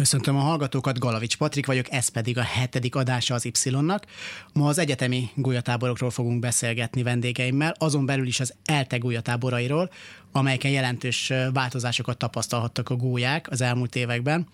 [0.00, 4.06] Köszöntöm a hallgatókat, Galavics Patrik vagyok, ez pedig a hetedik adása az Y-nak.
[4.52, 9.90] Ma az egyetemi gólyatáborokról fogunk beszélgetni vendégeimmel, azon belül is az ELTE gólyatáborairól,
[10.32, 14.46] amelyeken jelentős változásokat tapasztalhattak a gólyák az elmúlt években.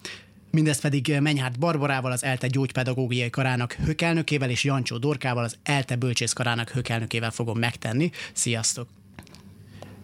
[0.51, 6.71] Mindezt pedig Menyhárt Barbarával, az ELTE gyógypedagógiai karának hökelnökével és Jancsó Dorkával, az ELTE bölcsészkarának
[6.71, 8.11] hökelnökével fogom megtenni.
[8.33, 8.89] Sziasztok!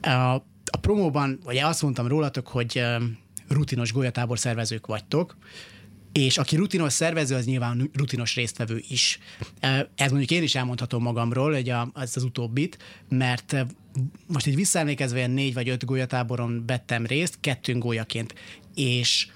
[0.02, 0.09] A,
[0.71, 2.83] a promóban, vagy azt mondtam rólatok, hogy
[3.52, 5.37] rutinos golyatábor szervezők vagytok,
[6.12, 9.19] és aki rutinos szervező, az nyilván rutinos résztvevő is.
[9.95, 13.57] Ez mondjuk én is elmondhatom magamról, hogy a, az utóbbit, mert
[14.27, 18.35] most így visszaemlékezve ilyen négy vagy öt golyatáboron vettem részt, kettőn gólyaként,
[18.74, 19.29] és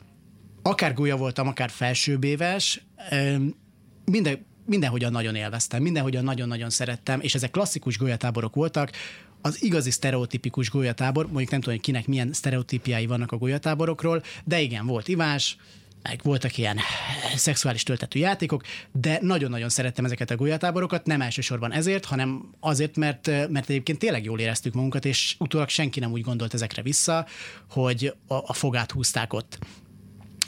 [0.63, 2.85] akár gólya voltam, akár felsőbéves,
[4.05, 8.91] minden, mindenhogyan nagyon élveztem, mindenhogyan nagyon-nagyon szerettem, és ezek klasszikus golyatáborok voltak,
[9.47, 14.61] az igazi sztereotipikus golyatábor, mondjuk nem tudom, hogy kinek milyen sztereotípiái vannak a golyatáborokról, de
[14.61, 15.57] igen, volt ivás,
[16.03, 16.79] meg voltak ilyen
[17.37, 23.27] szexuális töltető játékok, de nagyon-nagyon szerettem ezeket a golyatáborokat, nem elsősorban ezért, hanem azért, mert,
[23.27, 27.27] mert egyébként tényleg jól éreztük magunkat, és utólag senki nem úgy gondolt ezekre vissza,
[27.71, 29.59] hogy a, a fogát húzták ott.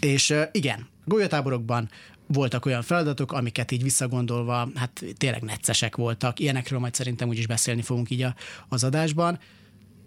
[0.00, 1.90] És igen, golyatáborokban
[2.28, 6.40] voltak olyan feladatok, amiket így visszagondolva, hát tényleg neccesek voltak.
[6.40, 8.34] Ilyenekről majd szerintem úgyis beszélni fogunk így a,
[8.68, 9.38] az adásban.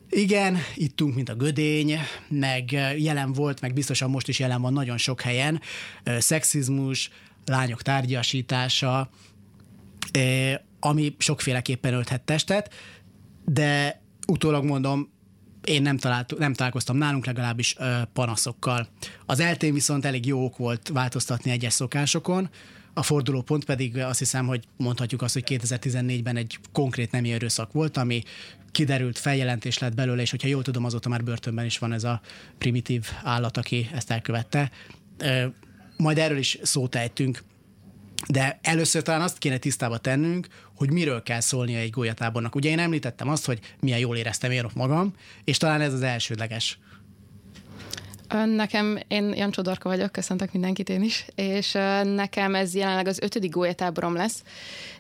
[0.10, 4.98] Igen, ittunk, mint a gödény, meg jelen volt, meg biztosan most is jelen van nagyon
[4.98, 5.62] sok helyen,
[6.04, 7.10] szexizmus,
[7.46, 9.10] lányok tárgyasítása,
[10.80, 12.74] ami sokféleképpen ölthet testet,
[13.46, 15.12] de utólag mondom,
[15.64, 18.88] én nem, talált, nem találkoztam nálunk legalábbis ö, panaszokkal.
[19.26, 22.50] Az eltén viszont elég jó ok volt változtatni egyes szokásokon,
[22.94, 27.98] a fordulópont pedig azt hiszem, hogy mondhatjuk azt, hogy 2014-ben egy konkrét nemi erőszak volt,
[27.98, 28.24] ami
[28.72, 32.22] kiderült, feljelentés lett belőle, és hogyha jól tudom, azóta már börtönben is van ez a
[32.58, 34.72] primitív állat, aki ezt elkövette.
[35.98, 37.44] Majd erről is szót ejtünk.
[38.28, 40.48] De először talán azt kéne tisztába tennünk,
[40.82, 42.56] hogy miről kell szólnia egy golyatábornak.
[42.56, 46.80] Ugye én említettem azt, hogy milyen jól éreztem én magam, és talán ez az elsődleges.
[48.46, 51.72] Nekem, én Jan Csodorka vagyok, köszöntök mindenkit én is, és
[52.04, 54.44] nekem ez jelenleg az ötödik gólyatáborom lesz,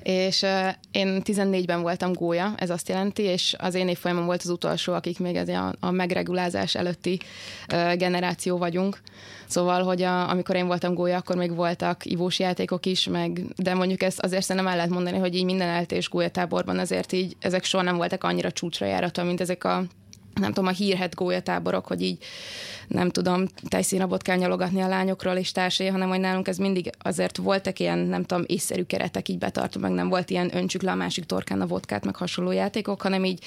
[0.03, 0.45] és
[0.91, 5.19] én 14-ben voltam gólya, ez azt jelenti, és az én évfolyamon volt az utolsó, akik
[5.19, 7.19] még ez a, a megregulázás előtti
[7.95, 9.01] generáció vagyunk.
[9.47, 13.73] Szóval, hogy a, amikor én voltam gólya, akkor még voltak ivós játékok is, meg, de
[13.73, 17.63] mondjuk ezt azért szerintem el lehet mondani, hogy így minden eltés gólyatáborban azért így ezek
[17.63, 19.83] soha nem voltak annyira csúcsra járata, mint ezek a
[20.33, 22.17] nem tudom, a hírhet gólyatáborok, hogy így
[22.87, 27.37] nem tudom, tejszínabot kell nyalogatni a lányokról és társai, hanem hogy nálunk ez mindig azért
[27.37, 30.95] voltak ilyen, nem tudom, észszerű keretek így betartva, meg nem volt ilyen öntsük le a
[30.95, 33.43] másik torkán a vodkát, meg hasonló játékok, hanem így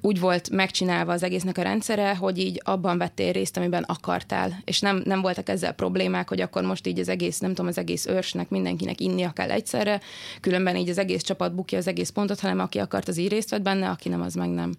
[0.00, 4.80] úgy volt megcsinálva az egésznek a rendszere, hogy így abban vettél részt, amiben akartál, és
[4.80, 8.06] nem, nem voltak ezzel problémák, hogy akkor most így az egész, nem tudom, az egész
[8.06, 10.00] őrsnek, mindenkinek innia kell egyszerre,
[10.40, 13.50] különben így az egész csapat bukja az egész pontot, hanem aki akart, az így részt
[13.50, 14.74] vett benne, aki nem, az meg nem.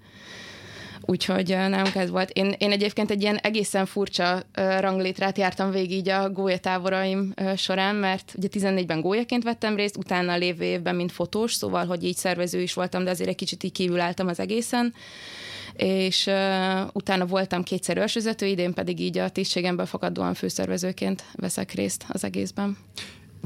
[1.05, 2.29] Úgyhogy nálunk ez volt.
[2.29, 4.41] Én, én egyébként egy ilyen egészen furcsa
[4.79, 10.63] ranglétrát jártam végig így a gólyatáboraim során, mert ugye 14-ben gólyaként vettem részt, utána lévő
[10.63, 13.99] évben, mint fotós, szóval, hogy így szervező is voltam, de azért egy kicsit így kívül
[13.99, 14.93] álltam az egészen
[15.75, 22.05] és uh, utána voltam kétszer őrsvezető, idén pedig így a tisztségemből fakadóan főszervezőként veszek részt
[22.07, 22.77] az egészben.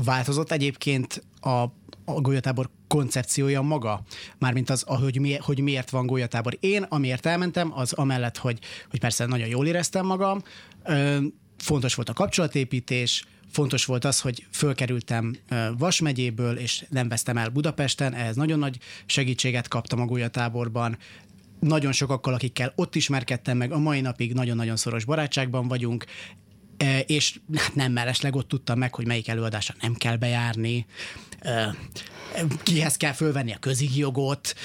[0.03, 1.66] Változott egyébként a
[2.05, 4.01] a golyatábor koncepciója maga,
[4.38, 6.57] mármint az, hogy, mi, hogy miért van golyatábor.
[6.59, 10.41] Én, amiért elmentem, az amellett, hogy, hogy persze nagyon jól éreztem magam,
[11.57, 15.35] fontos volt a kapcsolatépítés, fontos volt az, hogy fölkerültem
[15.78, 20.97] Vas megyéből, és nem vesztem el Budapesten, ehhez nagyon nagy segítséget kaptam a golyatáborban,
[21.59, 26.05] nagyon sokakkal, akikkel ott ismerkedtem meg, a mai napig nagyon-nagyon szoros barátságban vagyunk,
[27.05, 30.85] és hát nem mellesleg ott tudtam meg, hogy melyik előadásra nem kell bejárni,
[32.63, 34.55] kihez kell fölvenni a közigjogot.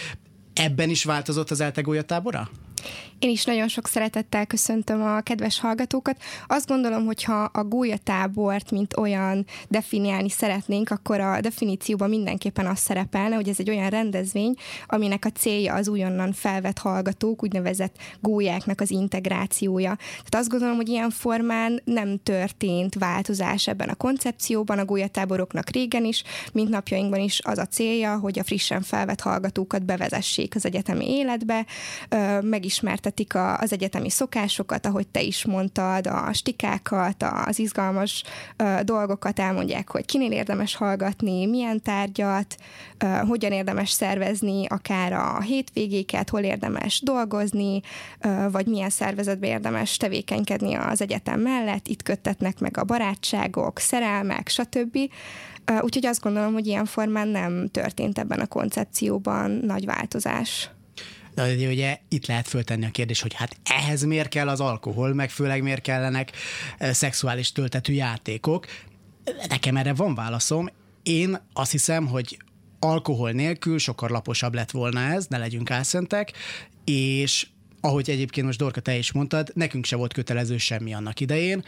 [0.53, 2.51] Ebben is változott az eltegója tábora?
[3.21, 6.23] Én is nagyon sok szeretettel köszöntöm a kedves hallgatókat.
[6.47, 12.79] Azt gondolom, hogy ha a gólyatábort, mint olyan definiálni szeretnénk, akkor a definícióban mindenképpen az
[12.79, 14.55] szerepelne, hogy ez egy olyan rendezvény,
[14.87, 19.95] aminek a célja az újonnan felvett hallgatók, úgynevezett gólyáknak az integrációja.
[19.97, 26.05] Tehát azt gondolom, hogy ilyen formán nem történt változás ebben a koncepcióban, a gólyatáboroknak régen
[26.05, 26.23] is,
[26.53, 31.67] mint napjainkban is az a célja, hogy a frissen felvett hallgatókat bevezessék az egyetemi életbe,
[32.41, 38.23] megismerte ismertetik a, az egyetemi szokásokat, ahogy te is mondtad, a stikákat, az izgalmas
[38.59, 42.57] uh, dolgokat elmondják, hogy kinél érdemes hallgatni, milyen tárgyat,
[43.05, 47.81] uh, hogyan érdemes szervezni akár a hétvégéket, hol érdemes dolgozni,
[48.25, 51.89] uh, vagy milyen szervezetbe érdemes tevékenykedni az egyetem mellett.
[51.89, 54.99] Itt köttetnek meg a barátságok, szerelmek, stb.
[55.81, 60.71] Úgyhogy azt gondolom, hogy ilyen formán nem történt ebben a koncepcióban nagy változás.
[61.47, 65.31] De ugye itt lehet föltenni a kérdés, hogy hát ehhez miért kell az alkohol, meg
[65.31, 66.33] főleg miért kellenek
[66.79, 68.67] szexuális töltetű játékok.
[69.49, 70.69] Nekem erre van válaszom.
[71.03, 72.39] Én azt hiszem, hogy
[72.79, 76.33] alkohol nélkül sokkal laposabb lett volna ez, ne legyünk álszentek,
[76.85, 77.47] és
[77.81, 81.65] ahogy egyébként most Dorka, te is mondtad, nekünk se volt kötelező semmi annak idején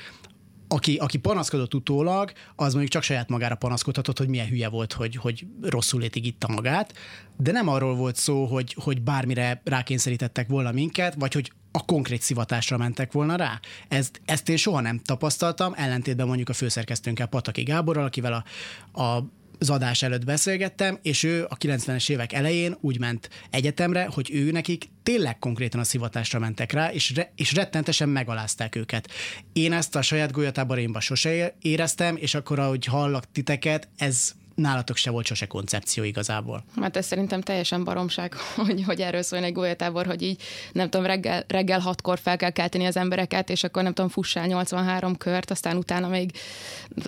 [0.73, 5.17] aki, aki panaszkodott utólag, az mondjuk csak saját magára panaszkodhatott, hogy milyen hülye volt, hogy,
[5.17, 6.95] hogy rosszul létig itta magát,
[7.37, 12.23] de nem arról volt szó, hogy, hogy bármire rákényszerítettek volna minket, vagy hogy a konkrét
[12.23, 13.61] szivatásra mentek volna rá.
[13.89, 18.45] Ezt, ezt én soha nem tapasztaltam, ellentétben mondjuk a főszerkesztőnkkel Pataki Gáborral, akivel
[18.93, 19.25] a, a
[19.63, 24.51] az adás előtt beszélgettem, és ő a 90-es évek elején úgy ment egyetemre, hogy ő
[24.51, 29.11] nekik tényleg konkrétan a szivatásra mentek rá, és, re, és rettentesen megalázták őket.
[29.53, 35.11] Én ezt a saját golyatáborémba sose éreztem, és akkor, ahogy hallak titeket, ez nálatok se
[35.11, 36.65] volt sose koncepció igazából.
[36.81, 38.35] Hát ez szerintem teljesen baromság,
[38.67, 42.51] hogy, hogy erről szóljon egy golyatábor, hogy így nem tudom, reggel, reggel hatkor fel kell
[42.51, 46.31] kelteni az embereket, és akkor nem tudom, fussál 83 kört, aztán utána még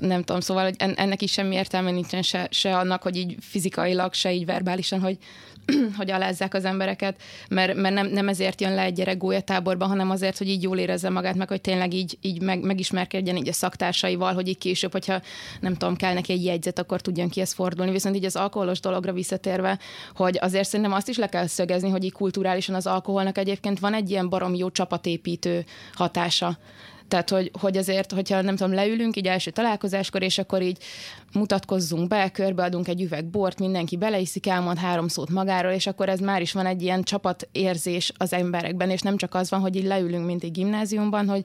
[0.00, 4.14] nem tudom, szóval hogy ennek is semmi értelme nincsen se, se annak, hogy így fizikailag,
[4.14, 5.18] se így verbálisan, hogy
[5.98, 10.10] hogy alázzák az embereket, mert, mert nem, nem ezért jön le egy gyerek gólyatáborba, hanem
[10.10, 13.52] azért, hogy így jól érezze magát, meg hogy tényleg így, így meg, megismerkedjen így a
[13.52, 15.20] szaktársaival, hogy így később, hogyha
[15.60, 17.90] nem tudom, kell neki egy jegyzet, akkor tudjon kihez fordulni.
[17.90, 19.78] Viszont így az alkoholos dologra visszatérve,
[20.14, 23.94] hogy azért szerintem azt is le kell szögezni, hogy így kulturálisan az alkoholnak egyébként van
[23.94, 26.58] egy ilyen barom jó csapatépítő hatása.
[27.08, 30.78] Tehát, hogy, hogy azért, hogyha nem tudom, leülünk így első találkozáskor, és akkor így
[31.32, 36.20] mutatkozzunk be, körbeadunk egy üveg bort, mindenki beleiszik, elmond három szót magáról, és akkor ez
[36.20, 39.84] már is van egy ilyen csapatérzés az emberekben, és nem csak az van, hogy így
[39.84, 41.42] leülünk, mint egy gimnáziumban, hogy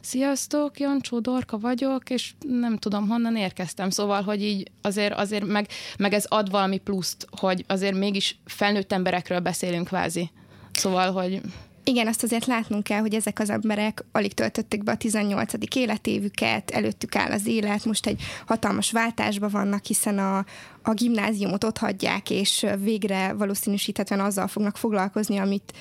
[0.00, 3.90] sziasztok, Jancsó Dorka vagyok, és nem tudom, honnan érkeztem.
[3.90, 5.68] Szóval, hogy így azért, azért meg,
[5.98, 10.30] meg ez ad valami pluszt, hogy azért mégis felnőtt emberekről beszélünk kvázi.
[10.72, 11.40] Szóval, hogy...
[11.88, 15.52] Igen, azt azért látnunk kell, hogy ezek az emberek alig töltötték be a 18.
[15.74, 20.44] életévüket, előttük áll az élet, most egy hatalmas váltásban vannak, hiszen a,
[20.82, 25.72] a gimnáziumot ott hagyják, és végre valószínűsíthetően azzal fognak foglalkozni, amit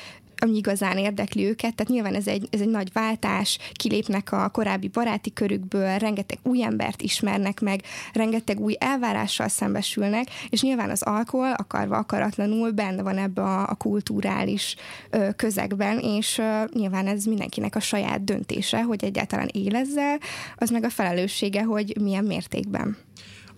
[0.42, 1.76] ami igazán érdekli őket.
[1.76, 6.64] Tehát nyilván ez egy, ez egy nagy váltás, kilépnek a korábbi baráti körükből, rengeteg új
[6.64, 7.82] embert ismernek meg,
[8.14, 13.76] rengeteg új elvárással szembesülnek, és nyilván az alkohol akarva akaratlanul benne van ebbe a, a
[13.76, 14.76] kulturális
[15.10, 20.20] ö, közegben, és ö, nyilván ez mindenkinek a saját döntése, hogy egyáltalán él ezzel,
[20.56, 22.98] az meg a felelőssége, hogy milyen mértékben.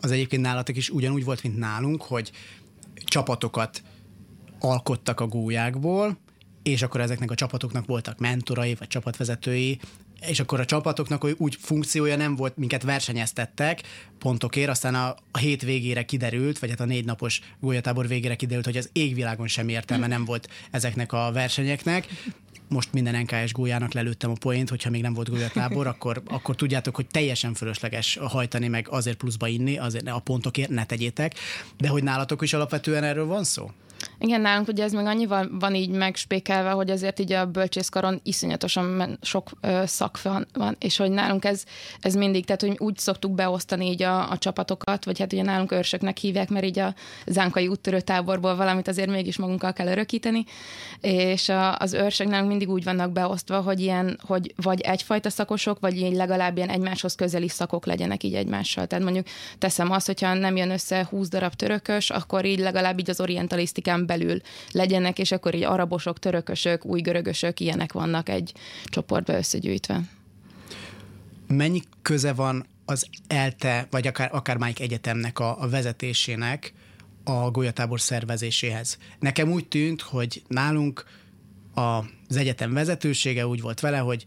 [0.01, 2.31] Az egyébként nálatok is ugyanúgy volt, mint nálunk, hogy
[3.05, 3.81] csapatokat
[4.59, 6.17] alkottak a gólyákból,
[6.63, 9.79] és akkor ezeknek a csapatoknak voltak mentorai, vagy csapatvezetői,
[10.27, 13.81] és akkor a csapatoknak úgy funkciója nem volt, minket versenyeztettek
[14.17, 18.65] pontokért, aztán a, a hét végére kiderült, vagy hát a négy napos gólyatábor végére kiderült,
[18.65, 22.07] hogy az égvilágon sem értelme nem volt ezeknek a versenyeknek.
[22.67, 26.95] Most minden NKS gólyának lelőttem a poént, hogyha még nem volt gólyatábor, akkor, akkor tudjátok,
[26.95, 31.33] hogy teljesen fölösleges hajtani, meg azért pluszba inni, azért a pontokért ne tegyétek.
[31.77, 33.71] De hogy nálatok is alapvetően erről van szó?
[34.19, 39.17] Igen, nálunk ugye ez meg annyival van így megspékelve, hogy azért így a bölcsészkaron iszonyatosan
[39.21, 40.21] sok ö, szak
[40.53, 41.63] van, és hogy nálunk ez,
[41.99, 45.71] ez mindig, tehát hogy úgy szoktuk beosztani így a, a csapatokat, vagy hát ugye nálunk
[45.71, 46.93] őrsöknek hívják, mert így a
[47.25, 50.45] zánkai úttörő táborból valamit azért mégis magunkkal kell örökíteni,
[51.01, 55.79] és a, az őrsök nálunk mindig úgy vannak beosztva, hogy ilyen, hogy vagy egyfajta szakosok,
[55.79, 58.87] vagy így legalább ilyen egymáshoz közeli szakok legyenek így egymással.
[58.87, 59.25] Tehát mondjuk
[59.57, 63.87] teszem azt, hogyha nem jön össze 20 darab törökös, akkor így legalább így az orientalisztik
[63.89, 64.41] Afrikán belül
[64.71, 68.53] legyenek, és akkor így arabosok, törökösök, új görögösök, ilyenek vannak egy
[68.85, 70.01] csoportba összegyűjtve.
[71.47, 76.73] Mennyi köze van az ELTE, vagy akár, akár melyik egyetemnek a, a vezetésének
[77.23, 78.97] a golyatábor szervezéséhez?
[79.19, 81.05] Nekem úgy tűnt, hogy nálunk
[81.73, 84.25] az egyetem vezetősége úgy volt vele, hogy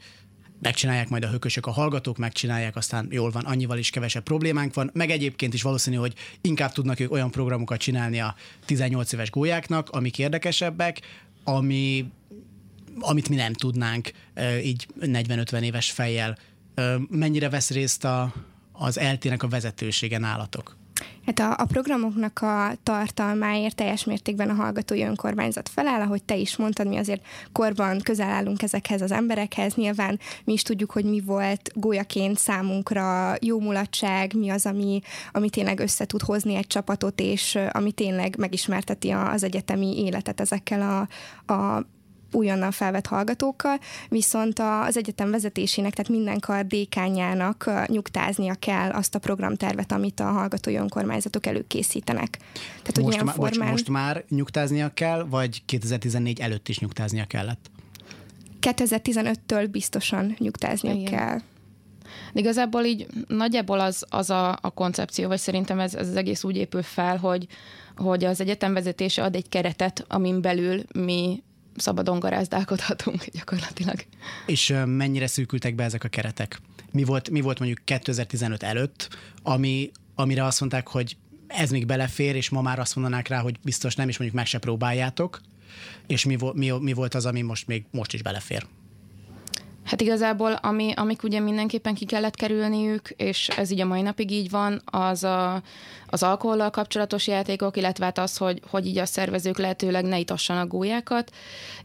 [0.63, 4.91] megcsinálják majd a hökösök, a hallgatók megcsinálják, aztán jól van, annyival is kevesebb problémánk van,
[4.93, 9.91] meg egyébként is valószínű, hogy inkább tudnak ők olyan programokat csinálni a 18 éves gólyáknak,
[9.91, 11.01] amik érdekesebbek,
[11.45, 12.11] ami,
[13.01, 14.11] amit mi nem tudnánk
[14.63, 16.39] így 40-50 éves fejjel.
[17.09, 18.35] Mennyire vesz részt a,
[18.73, 20.77] az eltének a vezetősége nálatok?
[21.27, 26.57] Hát a, a programoknak a tartalmáért teljes mértékben a hallgatói önkormányzat feláll, ahogy te is
[26.57, 31.21] mondtad, mi azért korban közel állunk ezekhez az emberekhez, nyilván mi is tudjuk, hogy mi
[31.21, 35.01] volt gólyaként számunkra jó mulatság, mi az, ami,
[35.33, 40.81] ami tényleg össze tud hozni egy csapatot, és ami tényleg megismerteti az egyetemi életet ezekkel
[40.81, 41.87] a, a
[42.33, 49.19] újonnan felvett hallgatókkal, viszont az egyetem vezetésének, tehát minden kar dékányának nyugtáznia kell azt a
[49.19, 52.39] programtervet, amit a hallgatói önkormányzatok előkészítenek.
[52.67, 53.59] Tehát, hogy most, má, formán...
[53.59, 57.71] bocs, most már nyugtáznia kell, vagy 2014 előtt is nyugtáznia kellett?
[58.61, 61.05] 2015-től biztosan nyugtáznia Igen.
[61.05, 61.39] kell.
[62.33, 66.45] De igazából így nagyjából az, az a, a koncepció, vagy szerintem ez, ez az egész
[66.45, 67.47] úgy épül fel, hogy,
[67.97, 71.43] hogy az egyetem vezetése ad egy keretet, amin belül mi
[71.77, 74.05] szabadon garázdálkodhatunk gyakorlatilag.
[74.47, 76.61] És mennyire szűkültek be ezek a keretek?
[76.91, 79.09] Mi volt, mi volt mondjuk 2015 előtt,
[79.43, 83.59] ami, amire azt mondták, hogy ez még belefér, és ma már azt mondanák rá, hogy
[83.63, 85.41] biztos nem, és mondjuk meg se próbáljátok,
[86.07, 88.67] és mi, mi, mi volt az, ami most még most is belefér?
[89.93, 94.31] Hát igazából, ami, amik ugye mindenképpen ki kellett kerülniük, és ez így a mai napig
[94.31, 95.63] így van, az a,
[96.07, 100.69] az alkohollal kapcsolatos játékok, illetve hát az, hogy, hogy így a szervezők lehetőleg ne itassanak
[100.69, 101.31] gólyákat,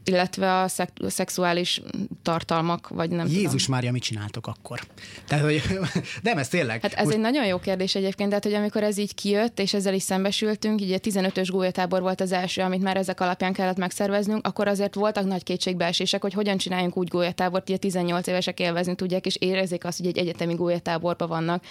[0.03, 1.81] illetve a szek, szexuális
[2.23, 3.75] tartalmak, vagy nem Jézus tudom.
[3.75, 4.79] Mária, mit csináltok akkor?
[5.27, 5.61] Tehát, hogy
[6.21, 6.81] nem, ez tényleg.
[6.81, 7.15] Hát ez Most...
[7.15, 10.81] egy nagyon jó kérdés egyébként, tehát, hogy amikor ez így kijött, és ezzel is szembesültünk,
[10.81, 14.95] így a 15-ös gólyatábor volt az első, amit már ezek alapján kellett megszerveznünk, akkor azért
[14.95, 19.85] voltak nagy kétségbeesések, hogy hogyan csináljunk úgy gólyatábort, ugye 17-18 évesek élvezni tudják, és érezzék
[19.85, 21.63] azt, hogy egy egyetemi gólyatáborban vannak.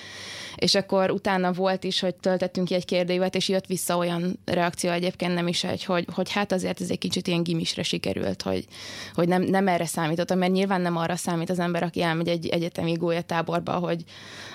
[0.57, 4.91] És akkor utána volt is, hogy töltettünk ki egy kérdévet, és jött vissza olyan reakció
[4.91, 8.65] egyébként nem is egy, hogy, hogy hát azért ez egy kicsit ilyen gimisre sikerült, hogy,
[9.15, 12.49] hogy nem, nem erre számítottam, mert nyilván nem arra számít az ember, aki elmegy egy
[12.49, 14.05] egyetemi gólyatáborba, hogy,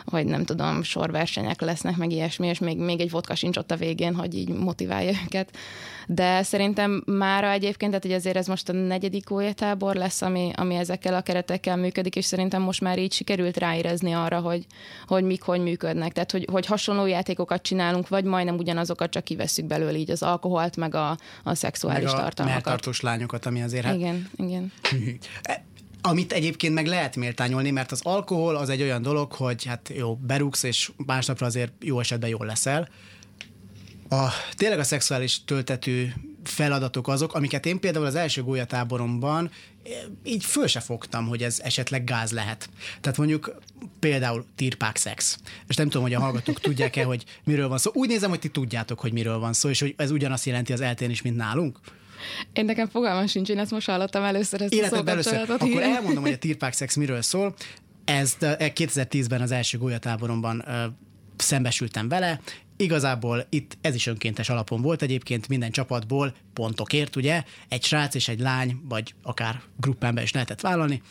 [0.06, 3.76] hogy nem tudom, sorversenyek lesznek, meg ilyesmi, és még, még egy vodka sincs ott a
[3.76, 5.50] végén, hogy így motiválja őket.
[6.08, 10.76] De szerintem mára egyébként, tehát hogy azért ez most a negyedik gólyatábor lesz, ami, ami
[10.76, 14.66] ezekkel a keretek keretekkel működik, és szerintem most már így sikerült ráérezni arra, hogy,
[15.08, 16.14] hogy mik hogy működnek.
[16.14, 20.78] Tehát, hogy, hogy hasonló játékokat csinálunk, vagy majdnem ugyanazokat, csak kiveszünk belőle így az alkoholt,
[20.78, 22.66] meg a, a szexuális meg a tartalmakat.
[22.66, 23.96] Melltartós lányokat, ami azért hát...
[23.96, 24.72] Igen, igen.
[26.04, 30.16] Amit egyébként meg lehet méltányolni, mert az alkohol az egy olyan dolog, hogy hát jó,
[30.16, 32.90] berúgsz, és másnapra azért jó esetben jól leszel.
[34.10, 36.08] A, tényleg a szexuális töltetű
[36.44, 39.52] feladatok azok, amiket én például az első gólyatáboromban
[39.84, 39.92] eh,
[40.24, 42.70] így föl se fogtam, hogy ez esetleg gáz lehet.
[43.02, 43.56] Tehát mondjuk
[44.00, 45.38] például tirpák szex.
[45.68, 47.92] És nem tudom, hogy a hallgatók tudják-e, hogy miről van szó.
[47.94, 50.82] Úgy nézem, hogy ti tudjátok, hogy miről van szó, és hogy ez ugyanazt jelenti az
[50.82, 51.80] eltén is, mint nálunk.
[52.54, 55.50] Én nekem fogalmam sincs, én ezt most hallottam először ezt Életed a először.
[55.50, 57.56] Akkor elmondom, hogy a tirpák szex miről szól.
[58.06, 60.66] Ez 2010-ben az első gólyatáboromban
[61.38, 62.40] szembesültem vele.
[62.82, 68.28] Igazából itt ez is önkéntes alapon volt egyébként minden csapatból pontokért, ugye, egy srác és
[68.28, 71.02] egy lány, vagy akár gruppemben is lehetett vállalni,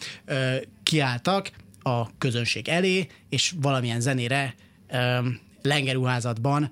[0.82, 1.50] kiálltak
[1.82, 4.54] a közönség elé, és valamilyen zenére
[5.62, 6.70] lengerúházatban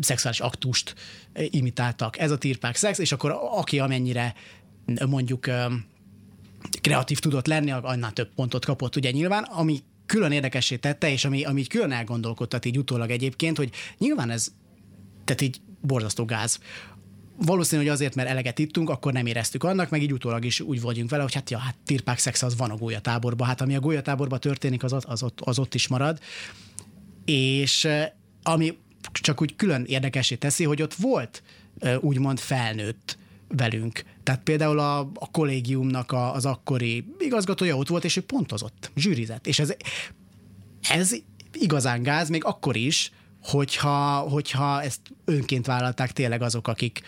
[0.00, 0.94] szexuális aktust
[1.34, 2.18] imitáltak.
[2.18, 4.34] Ez a tirpák szex, és akkor aki amennyire
[5.06, 5.50] mondjuk
[6.80, 11.44] kreatív tudott lenni, annál több pontot kapott ugye nyilván, ami külön érdekessé tette, és ami,
[11.44, 14.52] ami külön elgondolkodtat így utólag egyébként, hogy nyilván ez,
[15.24, 16.58] tehát így borzasztó gáz.
[17.36, 20.80] Valószínű, hogy azért, mert eleget ittunk, akkor nem éreztük annak, meg így utólag is úgy
[20.80, 23.80] vagyunk vele, hogy hát ja, hát tirpák szex az van a gólyatáborban, hát ami a
[23.80, 26.18] gólyatáborban történik, az, az, ott, az ott is marad.
[27.24, 27.88] És
[28.42, 28.78] ami
[29.12, 31.42] csak úgy külön érdekesé teszi, hogy ott volt
[32.00, 34.02] úgymond felnőtt velünk.
[34.22, 39.46] Tehát például a, a kollégiumnak a, az akkori igazgatója ott volt, és ő pontozott, zsűrizett.
[39.46, 39.74] És ez,
[40.88, 41.12] ez
[41.52, 43.12] igazán gáz, még akkor is,
[43.42, 47.00] hogyha, hogyha ezt önként vállalták tényleg azok, akik,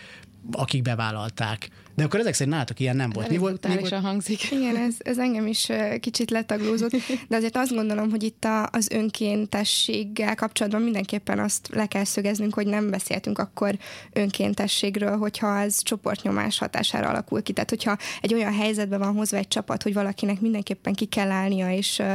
[0.51, 1.69] akik bevállalták.
[1.95, 3.29] De akkor ezek szerint nálatok ilyen nem volt.
[3.29, 3.67] Mi volt?
[3.67, 3.93] Mi volt?
[3.93, 4.51] hangzik.
[4.51, 6.91] Igen, ez, ez engem is kicsit letaglózott,
[7.27, 12.53] de azért azt gondolom, hogy itt a, az önkéntességgel kapcsolatban mindenképpen azt le kell szögeznünk,
[12.53, 13.77] hogy nem beszéltünk akkor
[14.13, 17.53] önkéntességről, hogyha ez csoportnyomás hatására alakul ki.
[17.53, 21.71] Tehát, hogyha egy olyan helyzetben van hozva egy csapat, hogy valakinek mindenképpen ki kell állnia,
[21.71, 22.13] és uh,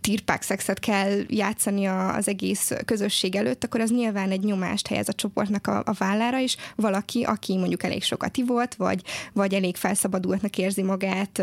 [0.00, 5.12] tirpák szexet kell játszania az egész közösség előtt, akkor az nyilván egy nyomást helyez a
[5.12, 9.76] csoportnak a, a vállára, és valaki, aki mondjuk elég sokat ivott, vagy vagy, vagy elég
[9.76, 11.42] felszabadultnak érzi magát,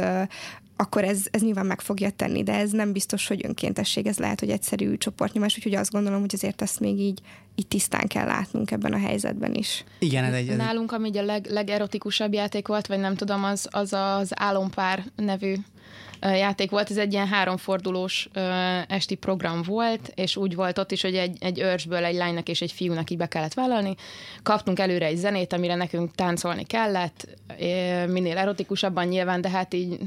[0.77, 4.39] akkor ez, ez nyilván meg fogja tenni, de ez nem biztos, hogy önkéntesség, ez lehet,
[4.39, 7.19] hogy egyszerű csoportnyomás, úgyhogy azt gondolom, hogy azért ezt még így,
[7.55, 9.83] így tisztán kell látnunk ebben a helyzetben is.
[10.00, 10.55] Igen, ez egy...
[10.55, 15.55] Nálunk, ami a leg, legerotikusabb játék volt, vagy nem tudom, az az, az Álompár nevű
[16.21, 18.29] játék volt, ez egy ilyen háromfordulós
[18.87, 22.61] esti program volt, és úgy volt ott is, hogy egy, egy őrsből egy lánynak és
[22.61, 23.95] egy fiúnak így be kellett vállalni.
[24.43, 27.27] Kaptunk előre egy zenét, amire nekünk táncolni kellett,
[28.07, 29.99] minél erotikusabban nyilván, de hát így,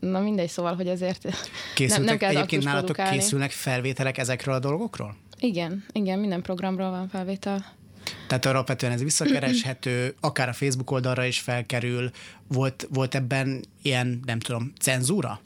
[0.00, 1.22] na mindegy, szóval, hogy azért
[1.74, 3.18] Készültek, nem, nem kell egyébként nálatok produkálni.
[3.18, 5.16] készülnek felvételek ezekről a dolgokról?
[5.38, 7.64] Igen, igen, minden programról van felvétel.
[8.32, 12.10] Tehát alapvetően ez visszakereshető, akár a Facebook oldalra is felkerül.
[12.48, 15.40] Volt, volt ebben ilyen, nem tudom, cenzúra?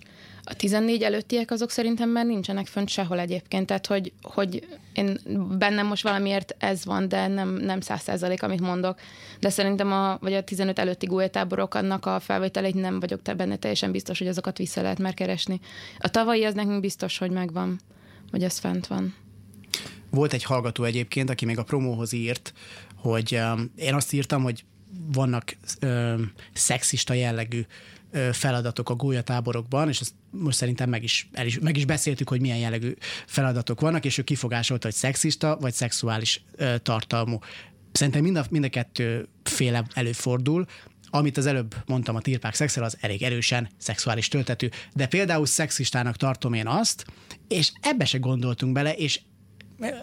[0.45, 5.21] A 14 előttiek azok szerintem már nincsenek fönt sehol egyébként, tehát hogy, hogy én
[5.59, 8.99] bennem most valamiért ez van, de nem, nem száz százalék, amit mondok.
[9.41, 13.57] De szerintem a, vagy a 15 előtti góltáborok annak a felvételeit nem vagyok te benne
[13.57, 15.61] teljesen biztos, hogy azokat vissza lehet már keresni.
[15.99, 17.81] A tavalyi az nekünk biztos, hogy megvan,
[18.31, 19.15] hogy az fent van.
[20.17, 22.53] Volt egy hallgató egyébként, aki még a promóhoz írt,
[22.95, 24.65] hogy um, én azt írtam, hogy
[25.13, 27.67] vannak um, szexista jellegű
[28.33, 32.41] feladatok a gólyatáborokban, és ezt most szerintem meg is, el is, meg is beszéltük, hogy
[32.41, 32.95] milyen jellegű
[33.27, 37.39] feladatok vannak, és ő kifogásolta, hogy szexista vagy szexuális ö, tartalmú.
[37.93, 40.67] Szerintem mind a, mind a kettő féle előfordul,
[41.11, 44.69] amit az előbb mondtam, a tirpák szexel, az elég erősen szexuális töltetű.
[44.95, 47.05] De például szexistának tartom én azt,
[47.49, 49.21] és ebbe se gondoltunk bele, és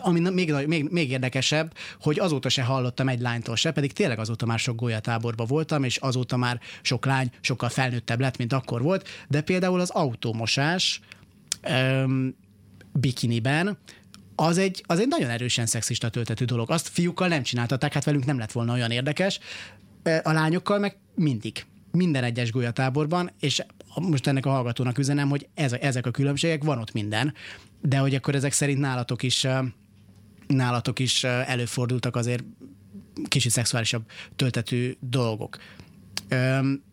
[0.01, 4.45] ami még, még, még érdekesebb, hogy azóta se hallottam egy lánytól se, pedig tényleg azóta
[4.45, 9.07] már sok golyatáborban voltam, és azóta már sok lány sokkal felnőttebb lett, mint akkor volt,
[9.27, 11.01] de például az autómosás
[11.61, 12.35] öm,
[12.93, 13.77] bikiniben,
[14.35, 16.71] az egy, az egy nagyon erősen szexista töltetű dolog.
[16.71, 19.39] Azt fiúkkal nem csináltatták, hát velünk nem lett volna olyan érdekes,
[20.23, 21.65] a lányokkal meg mindig.
[21.91, 23.63] Minden egyes golyatáborban, és
[24.01, 27.33] most ennek a hallgatónak üzenem, hogy ez, ezek a különbségek, van ott minden,
[27.81, 29.47] de hogy akkor ezek szerint nálatok is
[30.47, 32.43] nálatok is előfordultak azért
[33.27, 34.03] kicsit szexuálisabb
[34.35, 35.57] töltetű dolgok.
[36.27, 36.83] Öm,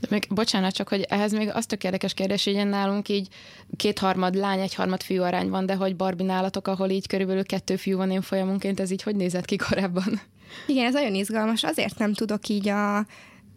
[0.00, 3.28] de még, bocsánat, csak hogy ehhez még az tök érdekes kérdés, hogy nálunk így
[3.76, 7.96] kétharmad lány, egyharmad fiú arány van, de hogy Barbie nálatok, ahol így körülbelül kettő fiú
[7.96, 10.20] van én folyamunként, ez így hogy nézett ki korábban?
[10.66, 11.64] Igen, ez nagyon izgalmas.
[11.64, 13.06] Azért nem tudok így a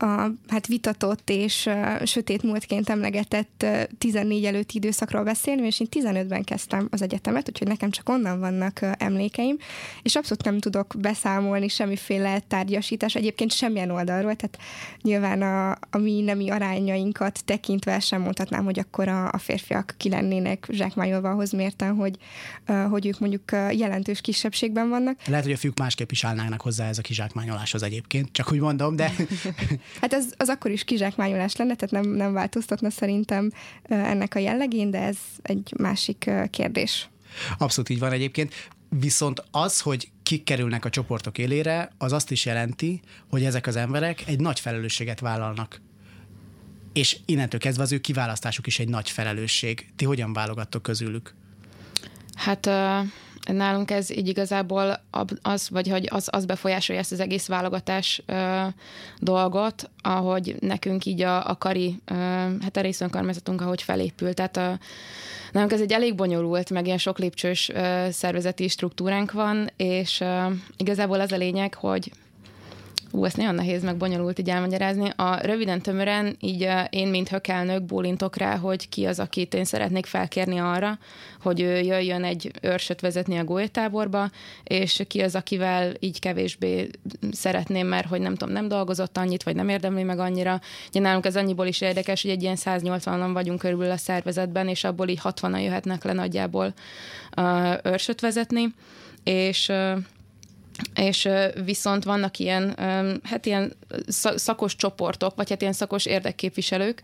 [0.01, 5.87] a hát vitatott és uh, sötét múltként emlegetett uh, 14 előtti időszakról beszélni, és én
[5.91, 9.57] 15-ben kezdtem az egyetemet, úgyhogy nekem csak onnan vannak uh, emlékeim,
[10.01, 14.57] és abszolút nem tudok beszámolni semmiféle tárgyasítás, egyébként semmilyen oldalról, tehát
[15.01, 20.09] nyilván a, a mi nemi arányainkat tekintve sem mondhatnám, hogy akkor a, a férfiak ki
[20.09, 22.17] lennének zsákmányolva ahhoz mérten, hogy,
[22.67, 25.19] uh, hogy ők mondjuk uh, jelentős kisebbségben vannak.
[25.27, 28.95] Lehet, hogy a fiúk másképp is állnának hozzá ez a kizsákmányoláshoz egyébként, csak úgy mondom,
[28.95, 29.11] de
[30.01, 33.51] Hát az, az akkor is kizsákmányolás lenne, tehát nem, nem változtatna szerintem
[33.83, 37.09] ennek a jellegén, de ez egy másik kérdés.
[37.57, 38.53] Abszolút így van egyébként.
[38.89, 43.75] Viszont az, hogy kik kerülnek a csoportok élére, az azt is jelenti, hogy ezek az
[43.75, 45.81] emberek egy nagy felelősséget vállalnak.
[46.93, 49.91] És innentől kezdve az ő kiválasztásuk is egy nagy felelősség.
[49.95, 51.35] Ti hogyan válogattok közülük?
[52.35, 53.05] Hát uh
[53.53, 55.03] nálunk ez így igazából
[55.41, 58.61] az, vagy hogy az, az befolyásolja ezt az egész válogatás ö,
[59.19, 62.13] dolgot, ahogy nekünk így a, a kari, ö,
[62.61, 64.35] hát a részönkormányzatunk, ahogy felépült.
[64.35, 64.79] Tehát a,
[65.51, 70.45] nálunk ez egy elég bonyolult, meg ilyen sok lépcsős ö, szervezeti struktúránk van, és ö,
[70.77, 72.11] igazából az a lényeg, hogy
[73.13, 75.09] Ú, ezt nagyon nehéz meg bonyolult így elmagyarázni.
[75.15, 80.05] A röviden tömören így én, mint hökelnök bólintok rá, hogy ki az, akit én szeretnék
[80.05, 80.99] felkérni arra,
[81.41, 84.29] hogy ő jöjjön egy őrsöt vezetni a gólytáborba,
[84.63, 86.89] és ki az, akivel így kevésbé
[87.31, 90.61] szeretném, mert hogy nem tudom, nem dolgozott annyit, vagy nem érdemli meg annyira.
[90.89, 94.83] Ugye nálunk ez annyiból is érdekes, hogy egy ilyen 180-an vagyunk körülbelül a szervezetben, és
[94.83, 96.73] abból így 60-an jöhetnek le nagyjából
[97.83, 98.73] őrsöt vezetni,
[99.23, 99.71] és
[100.95, 101.29] és
[101.65, 102.75] viszont vannak ilyen,
[103.23, 103.73] hát ilyen
[104.35, 107.03] szakos csoportok, vagy hát ilyen szakos érdekképviselők,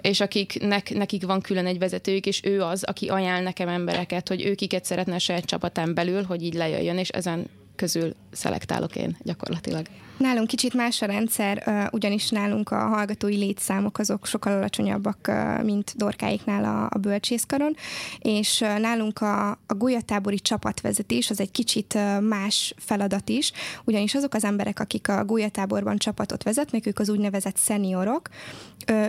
[0.00, 4.44] és akiknek, nekik van külön egy vezetőjük, és ő az, aki ajánl nekem embereket, hogy
[4.44, 7.46] ő kiket szeretne a saját csapatán belül, hogy így lejöjjön, és ezen
[7.76, 9.86] közül szelektálok én gyakorlatilag.
[10.20, 15.30] Nálunk kicsit más a rendszer, ugyanis nálunk a hallgatói létszámok azok sokkal alacsonyabbak,
[15.62, 17.76] mint dorkáiknál a, a bölcsészkaron,
[18.18, 23.52] és nálunk a, a gólyatábori csapatvezetés az egy kicsit más feladat is,
[23.84, 28.28] ugyanis azok az emberek, akik a gólyatáborban csapatot vezetnek, ők az úgynevezett szeniorok,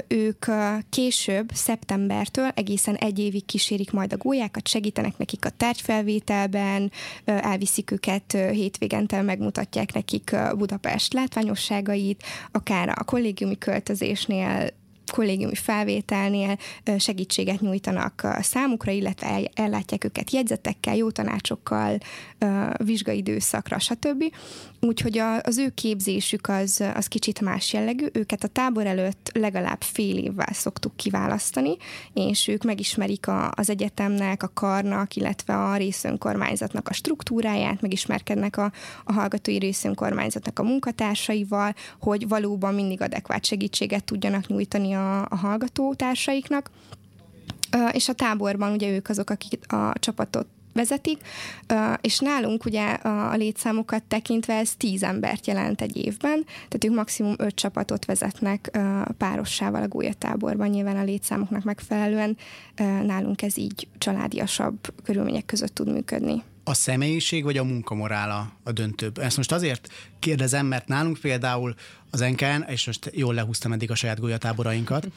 [0.08, 0.46] ők
[0.90, 6.92] később, szeptembertől egészen egy évig kísérik majd a gólyákat, segítenek nekik a tárgyfelvételben,
[7.26, 14.70] elviszik őket hétvégente megmutatják nekik Budapest látványosságait, akár a kollégiumi költözésnél
[15.12, 16.58] kollégiumi felvételnél
[16.98, 21.98] segítséget nyújtanak számukra, illetve ellátják őket jegyzetekkel, jó tanácsokkal,
[22.78, 24.24] vizsgaidőszakra, stb.
[24.80, 28.06] Úgyhogy az ő képzésük az, az kicsit más jellegű.
[28.14, 31.78] Őket a tábor előtt legalább fél évvel szoktuk kiválasztani,
[32.14, 38.72] és ők megismerik a, az egyetemnek, a karnak, illetve a részönkormányzatnak a struktúráját, megismerkednek a,
[39.04, 46.70] a hallgatói részönkormányzatnak a munkatársaival, hogy valóban mindig adekvát segítséget tudjanak nyújtani a, a hallgatótársaiknak.
[47.92, 51.22] És a táborban ugye ők azok, akik a csapatot vezetik,
[52.02, 57.36] és nálunk ugye a létszámokat tekintve ez tíz embert jelent egy évben, tehát ők maximum
[57.38, 58.80] öt csapatot vezetnek
[59.18, 62.38] párossával a gólyatáborban, nyilván a létszámoknak megfelelően
[63.06, 69.18] nálunk ez így családiasabb körülmények között tud működni a személyiség vagy a munkamorála a döntőbb?
[69.18, 69.88] Ezt most azért
[70.20, 71.76] kérdezem, mert nálunk például
[72.10, 75.08] az NKN, és most jól lehúztam eddig a saját golyatáborainkat,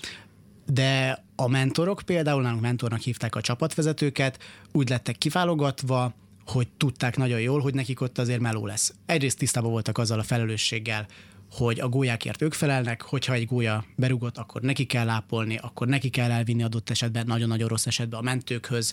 [0.73, 4.39] de a mentorok például, nálunk mentornak hívták a csapatvezetőket,
[4.73, 6.15] úgy lettek kiválogatva,
[6.47, 8.95] hogy tudták nagyon jól, hogy nekik ott azért meló lesz.
[9.07, 11.07] Egyrészt tisztában voltak azzal a felelősséggel,
[11.53, 16.09] hogy a gólyákért ők felelnek, hogyha egy gólya berugott, akkor neki kell lápolni, akkor neki
[16.09, 18.93] kell elvinni adott esetben, nagyon-nagyon rossz esetben a mentőkhöz,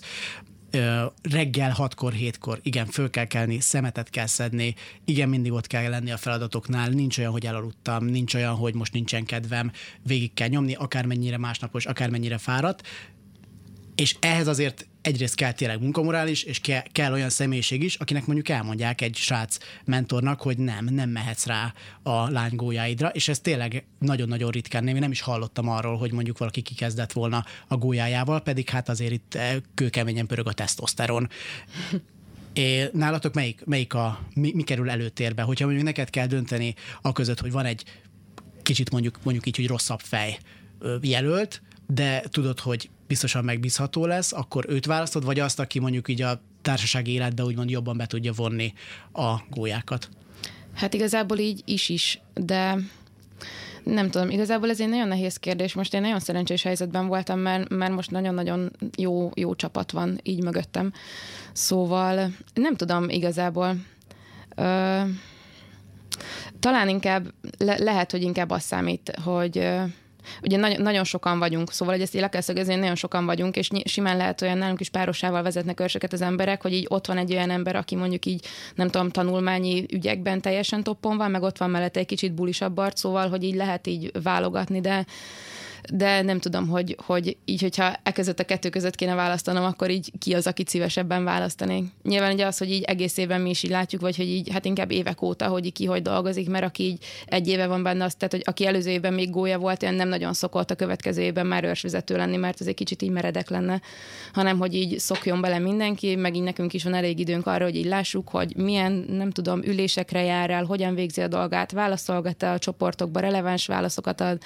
[1.22, 6.10] reggel 6-kor, 7-kor, igen, föl kell kelni, szemetet kell szedni, igen, mindig ott kell lenni
[6.10, 10.74] a feladatoknál, nincs olyan, hogy elaludtam, nincs olyan, hogy most nincsen kedvem, végig kell nyomni,
[10.74, 12.86] akármennyire másnapos, akármennyire fáradt,
[13.94, 18.48] és ehhez azért egyrészt kell tényleg munkamorális, és kell, kell olyan személyiség is, akinek mondjuk
[18.48, 23.84] elmondják egy srác mentornak, hogy nem, nem mehetsz rá a lány gólyáidra, és ez tényleg
[23.98, 28.68] nagyon-nagyon ritkán én nem is hallottam arról, hogy mondjuk valaki kikezdett volna a gólyájával, pedig
[28.68, 31.28] hát azért itt eh, kőkeményen pörög a tesztoszteron.
[32.52, 35.42] É, nálatok melyik, melyik a, mi, mi kerül előtérbe?
[35.42, 37.84] Hogyha mondjuk neked kell dönteni a között, hogy van egy
[38.62, 40.38] kicsit mondjuk, mondjuk így, hogy rosszabb fej
[41.00, 46.22] jelölt, de tudod, hogy biztosan megbízható lesz, akkor őt választod, vagy azt, aki mondjuk így
[46.22, 48.72] a társasági életbe úgymond jobban be tudja vonni
[49.12, 50.08] a gólyákat?
[50.74, 52.78] Hát igazából így is is, de
[53.82, 55.74] nem tudom, igazából ez egy nagyon nehéz kérdés.
[55.74, 60.42] Most én nagyon szerencsés helyzetben voltam, mert, mert most nagyon-nagyon jó, jó csapat van így
[60.42, 60.92] mögöttem.
[61.52, 63.76] Szóval nem tudom igazából.
[64.56, 65.00] Ö,
[66.60, 69.68] talán inkább, le, lehet, hogy inkább az számít, hogy
[70.42, 73.68] Ugye nagyon, nagyon sokan vagyunk, szóval hogy ezt le kell szögezni, nagyon sokan vagyunk, és
[73.84, 77.32] simán lehet olyan nálunk is párosával vezetnek őrseket az emberek, hogy így ott van egy
[77.32, 81.70] olyan ember, aki mondjuk így, nem tudom, tanulmányi ügyekben teljesen toppon van, meg ott van
[81.70, 85.04] mellette egy kicsit bulisabb arc, szóval, hogy így lehet így válogatni, de
[85.92, 89.90] de nem tudom, hogy, hogy így, hogyha e között a kettő között kéne választanom, akkor
[89.90, 91.84] így ki az, akit szívesebben választanék.
[92.02, 94.64] Nyilván ugye az, hogy így egész évben mi is így látjuk, vagy hogy így, hát
[94.64, 98.18] inkább évek óta, hogy ki hogy dolgozik, mert aki így egy éve van benne, azt,
[98.18, 101.46] tehát, hogy aki előző évben még gólya volt, olyan nem nagyon szokott a következő évben
[101.46, 103.80] már őrsvezető lenni, mert az egy kicsit így meredek lenne,
[104.32, 107.76] hanem hogy így szokjon bele mindenki, meg így nekünk is van elég időnk arra, hogy
[107.76, 112.58] így lássuk, hogy milyen, nem tudom, ülésekre jár el, hogyan végzi a dolgát, válaszolgat a
[112.58, 114.38] csoportokba, releváns válaszokat ad,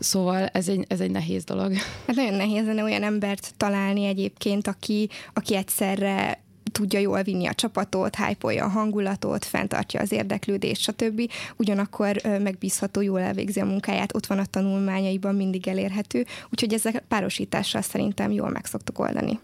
[0.00, 1.74] Szóval ez egy, ez egy nehéz dolog.
[2.06, 7.54] Hát nagyon nehéz lenne olyan embert találni egyébként, aki, aki egyszerre tudja jól vinni a
[7.54, 11.30] csapatot, hype a hangulatot, fenntartja az érdeklődést, stb.
[11.56, 17.82] Ugyanakkor megbízható, jól elvégzi a munkáját, ott van a tanulmányaiban, mindig elérhető, úgyhogy ezek párosítással
[17.82, 19.38] szerintem jól meg szoktuk oldani.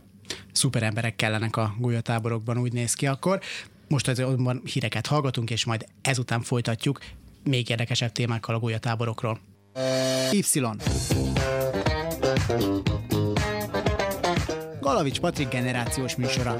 [0.52, 3.40] Szuper emberek kellenek a gulyatáborokban, úgy néz ki akkor.
[3.88, 6.98] Most azonban híreket hallgatunk, és majd ezután folytatjuk
[7.44, 9.40] még érdekesebb témákkal a gulyatáborokról.
[10.32, 10.42] Y.
[14.80, 16.56] Galavics Patrik generációs műsora.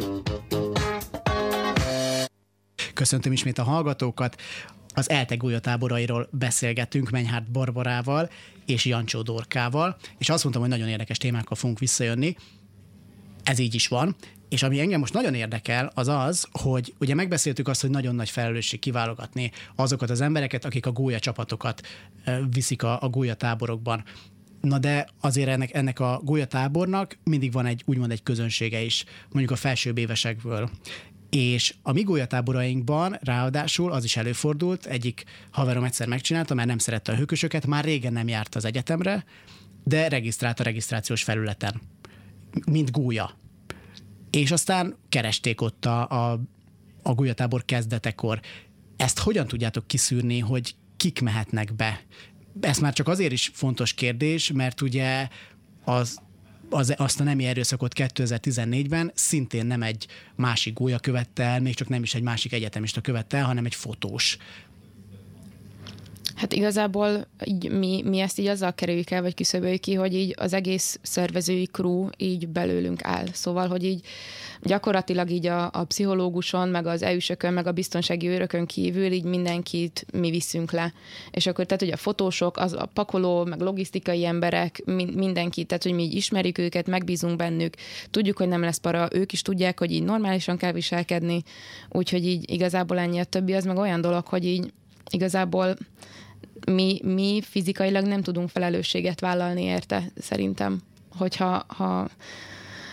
[2.95, 4.41] Köszöntöm ismét a hallgatókat.
[4.95, 8.31] Az ELTE táborairól beszélgetünk Menyhárt Barbarával
[8.67, 12.37] és Jancsó Dorkával, és azt mondtam, hogy nagyon érdekes témákkal fogunk visszajönni.
[13.43, 14.17] Ez így is van,
[14.49, 18.31] és ami engem most nagyon érdekel, az az, hogy ugye megbeszéltük azt, hogy nagyon nagy
[18.31, 21.87] felelősség kiválogatni azokat az embereket, akik a gólya csapatokat
[22.51, 24.05] viszik a, a gólya táborokban.
[24.61, 29.51] Na de azért ennek, ennek a gólyatábornak mindig van egy úgymond egy közönsége is, mondjuk
[29.51, 30.71] a felsőbb évesekből.
[31.31, 37.13] És a mi gólyatáborainkban ráadásul az is előfordult, egyik haverom egyszer megcsinálta, mert nem szerette
[37.13, 39.25] a hőkösöket, már régen nem járt az egyetemre,
[39.85, 41.81] de regisztrált a regisztrációs felületen,
[42.71, 43.31] mint gólya
[44.41, 46.41] és aztán keresték ott a, a,
[47.03, 48.41] a gulyatábor kezdetekor.
[48.97, 52.01] Ezt hogyan tudjátok kiszűrni, hogy kik mehetnek be?
[52.61, 55.29] Ez már csak azért is fontos kérdés, mert ugye
[55.85, 56.19] az
[56.71, 61.89] az, azt a nemi erőszakot 2014-ben szintén nem egy másik gólya követte el, még csak
[61.89, 64.37] nem is egy másik egyetemista követte el, hanem egy fotós.
[66.37, 70.35] Hát igazából így mi, mi ezt így azzal kerüljük el, vagy küszöböljük ki, hogy így
[70.39, 73.25] az egész szervezői crew így belőlünk áll.
[73.33, 74.07] Szóval, hogy így
[74.63, 80.07] gyakorlatilag így a, a pszichológuson, meg az EU-sökön, meg a biztonsági őrökön kívül így mindenkit
[80.13, 80.93] mi viszünk le.
[81.31, 84.83] És akkor tehát, hogy a fotósok, az a pakoló, meg logisztikai emberek,
[85.15, 87.75] mindenki, tehát, hogy mi így ismerjük őket, megbízunk bennük,
[88.11, 91.43] tudjuk, hogy nem lesz para, ők is tudják, hogy így normálisan kell viselkedni,
[91.89, 94.73] úgyhogy így igazából ennyi a többi, az meg olyan dolog, hogy így
[95.11, 95.77] igazából
[96.67, 100.81] mi, mi fizikailag nem tudunk felelősséget vállalni érte, szerintem.
[101.19, 102.09] Hogyha ha,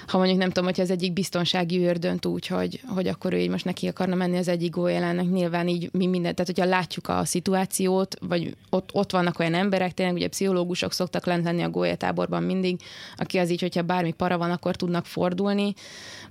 [0.08, 3.38] ha mondjuk nem tudom, hogyha az egyik biztonsági őr dönt úgy, hogy, hogy akkor ő
[3.38, 7.08] így most neki akarna menni az egyik gólyelennek, nyilván így mi mindent, tehát hogyha látjuk
[7.08, 11.70] a szituációt, vagy ott, ott vannak olyan emberek, tényleg ugye pszichológusok szoktak lent lenni a
[11.70, 12.80] gólyatáborban mindig,
[13.16, 15.74] aki az így, hogyha bármi para van, akkor tudnak fordulni.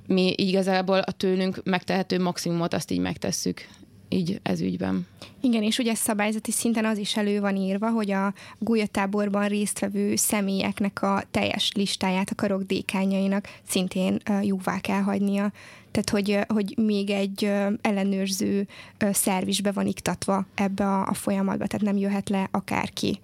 [0.07, 3.67] Mi igazából a tőlünk megtehető maximumot azt így megtesszük
[4.13, 5.07] így ez ügyben.
[5.41, 11.03] Igen, és ugye szabályzati szinten az is elő van írva, hogy a gólyatáborban résztvevő személyeknek
[11.03, 15.53] a teljes listáját a karok dékányainak szintén jóvá kell hagynia.
[15.91, 18.67] Tehát, hogy, hogy még egy ellenőrző
[18.99, 23.21] szerv van iktatva ebbe a, a folyamatba, tehát nem jöhet le akárki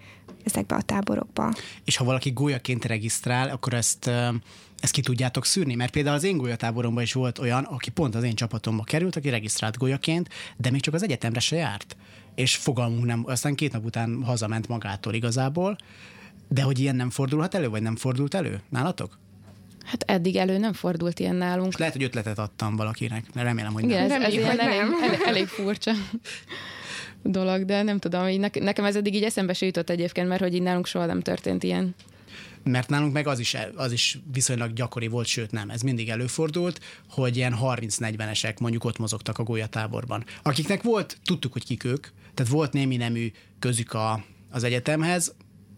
[0.48, 1.54] ezekbe a táborokba.
[1.84, 4.10] És ha valaki gólyaként regisztrál, akkor ezt
[4.80, 5.74] ezt ki tudjátok szűrni?
[5.74, 9.28] Mert például az én golyatáboromban is volt olyan, aki pont az én csapatomba került, aki
[9.28, 11.96] regisztrált golyaként, de még csak az egyetemre se járt.
[12.34, 15.76] És fogalmunk nem, aztán két nap után hazament magától igazából,
[16.48, 19.18] de hogy ilyen nem fordulhat elő, vagy nem fordult elő nálatok?
[19.84, 21.64] Hát eddig elő nem fordult ilyen nálunk.
[21.64, 24.22] Most lehet, hogy ötletet adtam valakinek, mert remélem, hogy Igen, nem.
[24.22, 25.92] Ez, ez ilyen elég, elég, elég furcsa
[27.22, 30.54] dolog, de nem tudom, így nekem ez eddig így eszembe se jutott egyébként, mert hogy
[30.54, 31.94] így nálunk soha nem történt ilyen
[32.62, 36.80] mert nálunk meg az is, az is viszonylag gyakori volt, sőt nem, ez mindig előfordult,
[37.08, 40.24] hogy ilyen 30-40-esek mondjuk ott mozogtak a golyatáborban.
[40.42, 45.34] Akiknek volt, tudtuk, hogy kik ők, tehát volt némi nemű közük a, az egyetemhez,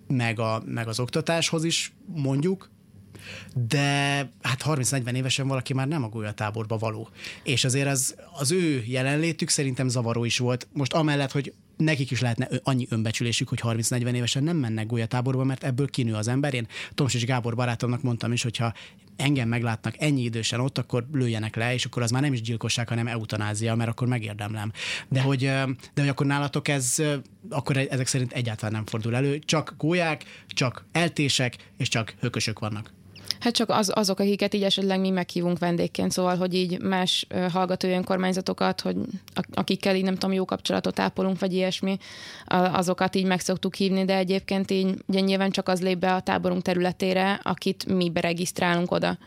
[0.07, 2.70] meg, a, meg az oktatáshoz is mondjuk,
[3.68, 7.09] de hát 30-40 évesen valaki már nem a golyatáborba való.
[7.42, 10.68] És azért az, az ő jelenlétük szerintem zavaró is volt.
[10.72, 15.64] Most amellett, hogy nekik is lehetne annyi önbecsülésük, hogy 30-40 évesen nem mennek golyatáborba, mert
[15.64, 16.54] ebből kinő az ember.
[16.54, 18.72] Én Tomsis Gábor barátomnak mondtam is, hogyha
[19.16, 22.88] engem meglátnak ennyi idősen ott, akkor lőjenek le, és akkor az már nem is gyilkosság,
[22.88, 24.72] hanem eutanázia, mert akkor megérdemlem.
[25.09, 25.40] De hogy,
[25.94, 26.96] de hogy akkor nálatok ez,
[27.48, 29.38] akkor ezek szerint egyáltalán nem fordul elő.
[29.38, 32.92] Csak gólyák, csak eltések, és csak hökösök vannak.
[33.40, 37.90] Hát csak az, azok, akiket így esetleg mi meghívunk vendégként, szóval, hogy így más hallgatói
[37.90, 38.96] önkormányzatokat, hogy
[39.55, 41.98] akikkel így nem tudom, jó kapcsolatot ápolunk, vagy ilyesmi,
[42.46, 46.20] azokat így meg szoktuk hívni, de egyébként így ugye nyilván csak az lép be a
[46.20, 49.18] táborunk területére, akit mi beregisztrálunk oda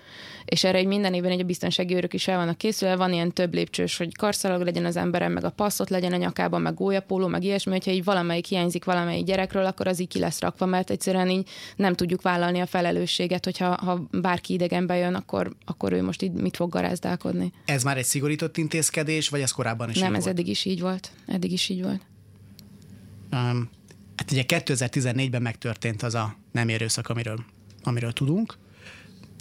[0.46, 3.32] és erre egy minden évben egy a biztonsági őrök is el vannak készülve, van ilyen
[3.32, 7.28] több lépcsős, hogy karszalag legyen az emberem, meg a passzot legyen a nyakában, meg gólyapóló,
[7.28, 10.90] meg ilyesmi, hogyha így valamelyik hiányzik valamelyik gyerekről, akkor az így ki lesz rakva, mert
[10.90, 16.04] egyszerűen így nem tudjuk vállalni a felelősséget, hogyha ha bárki idegen bejön, akkor, akkor ő
[16.04, 17.52] most így mit fog garázdálkodni.
[17.66, 20.36] Ez már egy szigorított intézkedés, vagy ez korábban is Nem, ez volt?
[20.36, 21.12] eddig is így volt.
[21.28, 22.02] Eddig is így volt.
[23.32, 23.70] Um,
[24.16, 27.40] hát ugye 2014-ben megtörtént az a nem erőszak, amiről,
[27.84, 28.58] amiről tudunk,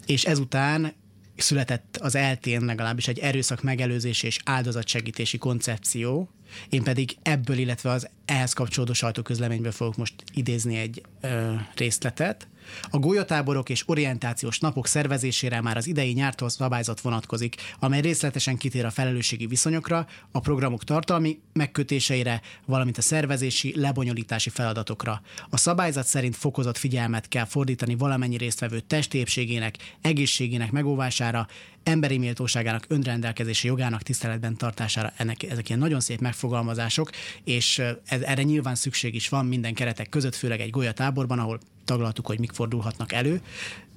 [0.07, 0.93] és ezután
[1.37, 6.29] született az eltén legalábbis egy erőszak megelőzési és áldozatsegítési koncepció,
[6.69, 12.47] én pedig ebből, illetve az ehhez kapcsolódó sajtóközleményből fogok most idézni egy ö, részletet.
[12.91, 18.85] A golyatáborok és orientációs napok szervezésére már az idei nyártól szabályzat vonatkozik, amely részletesen kitér
[18.85, 25.23] a felelősségi viszonyokra, a programok tartalmi megkötéseire, valamint a szervezési, lebonyolítási feladatokra.
[25.51, 31.47] A szabályzat szerint fokozott figyelmet kell fordítani valamennyi résztvevő testépségének, egészségének megóvására,
[31.83, 35.13] emberi méltóságának, önrendelkezési jogának tiszteletben tartására.
[35.17, 37.11] Ennek, ezek ilyen nagyon szép megfogalmazások,
[37.45, 42.27] és ez, erre nyilván szükség is van minden keretek között, főleg egy golyatáborban, ahol taglaltuk,
[42.27, 43.41] hogy mik fordulhatnak elő,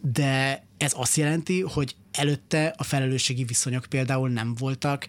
[0.02, 5.08] de ez azt jelenti, hogy előtte a felelősségi viszonyok például nem voltak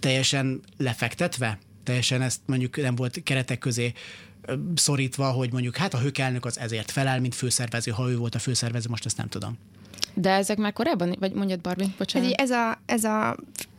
[0.00, 3.92] teljesen lefektetve, teljesen ezt mondjuk nem volt keretek közé
[4.74, 8.38] szorítva, hogy mondjuk hát a hökelnök az ezért felel, mint főszervező, ha ő volt a
[8.38, 9.58] főszervező, most ezt nem tudom.
[10.14, 12.32] De ezek már korábban, vagy mondjad Barbie, bocsánat.
[12.32, 13.36] Ez a, ez a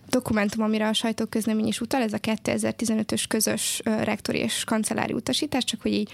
[0.10, 5.82] dokumentum, amire a sajtóközlemény is utal, ez a 2015-ös közös rektori és kancellári utasítás, csak
[5.82, 6.12] hogy így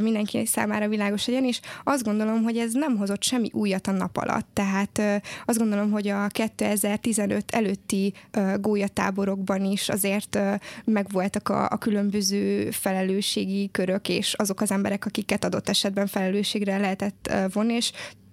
[0.00, 4.16] mindenki számára világos legyen, és azt gondolom, hogy ez nem hozott semmi újat a nap
[4.16, 4.46] alatt.
[4.52, 8.12] Tehát azt gondolom, hogy a 2015 előtti
[8.60, 10.38] gólyatáborokban is azért
[10.84, 17.32] megvoltak a, a különböző felelősségi körök, és azok az emberek, akiket adott esetben felelősségre lehetett
[17.52, 17.92] vonni, és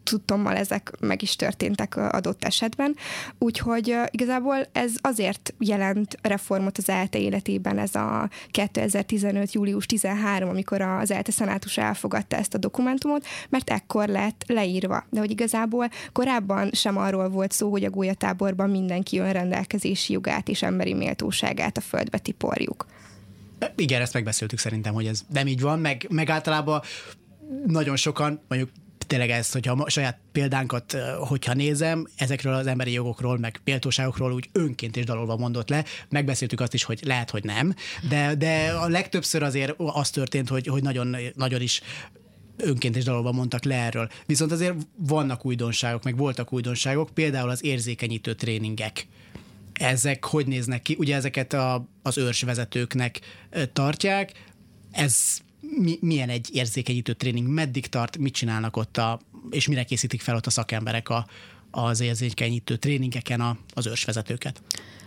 [0.10, 2.95] tudtommal ezek meg is történtek adott esetben.
[3.38, 9.54] Úgyhogy igazából ez azért jelent reformot az ELTE életében ez a 2015.
[9.54, 15.06] július 13, amikor az ELTE szenátus elfogadta ezt a dokumentumot, mert ekkor lett leírva.
[15.10, 20.62] De hogy igazából korábban sem arról volt szó, hogy a gólyatáborban mindenki önrendelkezési jogát és
[20.62, 22.86] emberi méltóságát a földbe tiporjuk.
[23.76, 26.82] Igen, ezt megbeszéltük szerintem, hogy ez nem így van, meg, meg általában
[27.65, 28.72] nagyon sokan, mondjuk
[29.10, 34.50] tényleg ezt, hogyha a saját példánkat, hogyha nézem, ezekről az emberi jogokról, meg méltóságokról úgy
[34.52, 35.86] önként és dalolva mondott le.
[36.10, 37.74] Megbeszéltük azt is, hogy lehet, hogy nem,
[38.10, 41.82] de, de a legtöbbször azért az történt, hogy, hogy nagyon, nagyon is
[42.58, 44.10] önként és dalolva mondtak le erről.
[44.26, 49.08] Viszont azért vannak újdonságok, meg voltak újdonságok, például az érzékenyítő tréningek.
[49.74, 50.95] Ezek hogy néznek ki?
[51.00, 53.19] Ugye ezeket a, az őrsvezetőknek
[53.74, 54.32] tartják.
[54.91, 55.39] Ez
[55.77, 60.36] mi, milyen egy érzékenyítő tréning, meddig tart, mit csinálnak ott, a, és mire készítik fel
[60.36, 61.25] ott a szakemberek a,
[61.71, 64.62] az érzékenyítő tréningeken a, az őrsvezetőket?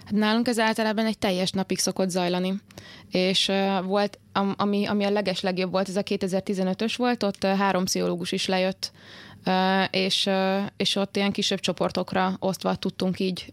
[0.05, 2.55] Hát nálunk ez általában egy teljes napig szokott zajlani,
[3.11, 4.19] és uh, volt,
[4.57, 8.47] ami, ami a leges legjobb volt, ez a 2015-ös volt, ott uh, három pszichológus is
[8.47, 8.93] lejött
[9.91, 10.31] és,
[10.77, 13.53] és ott ilyen kisebb csoportokra osztva tudtunk így,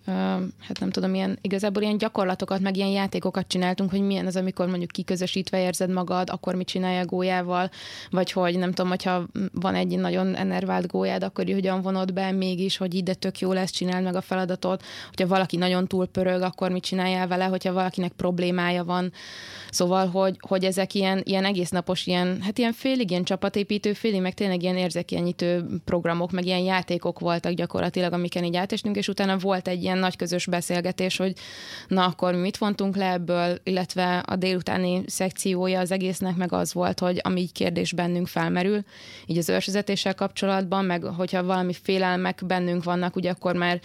[0.59, 4.67] hát nem tudom, ilyen, igazából ilyen gyakorlatokat, meg ilyen játékokat csináltunk, hogy milyen az, amikor
[4.67, 7.69] mondjuk kiközösítve érzed magad, akkor mit csinálja a gólyával,
[8.09, 12.77] vagy hogy nem tudom, hogyha van egy nagyon enervált gólyád, akkor hogyan vonod be mégis,
[12.77, 16.83] hogy ide tök jó lesz, csináld meg a feladatot, hogyha valaki nagyon túlpörög, akkor mit
[16.83, 19.11] csináljál vele, hogyha valakinek problémája van.
[19.69, 24.21] Szóval, hogy, hogy ezek ilyen, ilyen egész napos, ilyen, hát ilyen félig ilyen csapatépítő, félig
[24.21, 29.37] meg tényleg ilyen érzékenyítő programok, meg ilyen játékok voltak gyakorlatilag, amiken így átestünk, és utána
[29.37, 31.33] volt egy ilyen nagy közös beszélgetés, hogy
[31.87, 36.73] na akkor mi mit vontunk le ebből, illetve a délutáni szekciója az egésznek meg az
[36.73, 38.83] volt, hogy ami így kérdés bennünk felmerül,
[39.25, 43.79] így az őrsvezetéssel kapcsolatban, meg hogyha valami félelmek bennünk vannak, ugye akkor már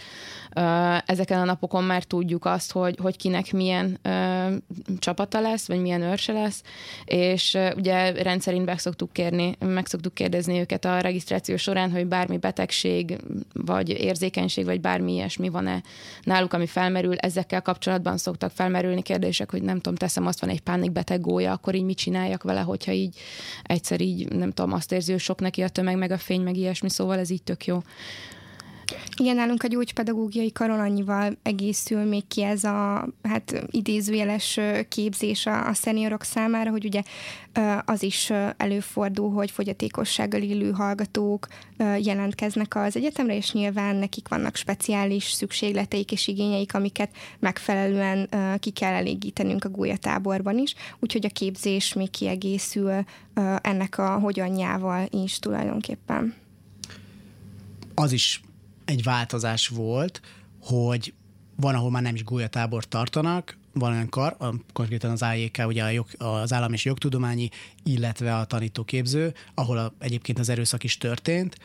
[0.55, 4.53] uh, ezeken a napokon már tudjuk azt, hogy, hogy kinek milyen uh,
[4.99, 6.63] csapata lesz, vagy milyen őrse lesz,
[7.05, 12.01] és uh, ugye rendszerint meg szoktuk kérni, meg szoktuk kérdezni őket a regisztráció során, során,
[12.01, 13.17] hogy bármi betegség,
[13.53, 15.83] vagy érzékenység, vagy bármi ilyesmi van-e
[16.23, 17.15] náluk, ami felmerül.
[17.15, 21.75] Ezekkel kapcsolatban szoktak felmerülni kérdések, hogy nem tudom, teszem azt, van egy pánikbeteg gólya, akkor
[21.75, 23.17] így mit csináljak vele, hogyha így
[23.63, 26.57] egyszer így, nem tudom, azt érzi, hogy sok neki a tömeg, meg a fény, meg
[26.57, 27.81] ilyesmi, szóval ez így tök jó.
[29.17, 35.67] Igen, nálunk a gyógypedagógiai karon annyival egészül még ki ez a hát idézőjeles képzés a,
[35.67, 37.01] a szeniorok számára, hogy ugye
[37.85, 45.23] az is előfordul, hogy fogyatékossággal élő hallgatók jelentkeznek az egyetemre, és nyilván nekik vannak speciális
[45.23, 52.09] szükségleteik és igényeik, amiket megfelelően ki kell elégítenünk a gólyatáborban is, úgyhogy a képzés még
[52.09, 53.03] kiegészül
[53.61, 56.33] ennek a hogyanjával is tulajdonképpen.
[57.95, 58.41] Az is
[58.85, 60.21] egy változás volt,
[60.61, 61.13] hogy
[61.55, 65.83] van, ahol már nem is gólyatábor tartanak, van olyan kar, a, konkrétan az AJK, ugye
[65.83, 67.49] a jog, az állam és jogtudományi,
[67.83, 71.57] illetve a tanítóképző, ahol a, egyébként az erőszak is történt,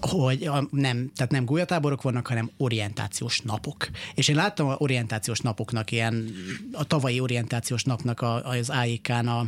[0.00, 3.88] hogy a, nem, tehát nem gólyatáborok vannak, hanem orientációs napok.
[4.14, 6.28] És én láttam a orientációs napoknak ilyen,
[6.72, 9.46] a tavalyi orientációs napnak a, az AJK-n a,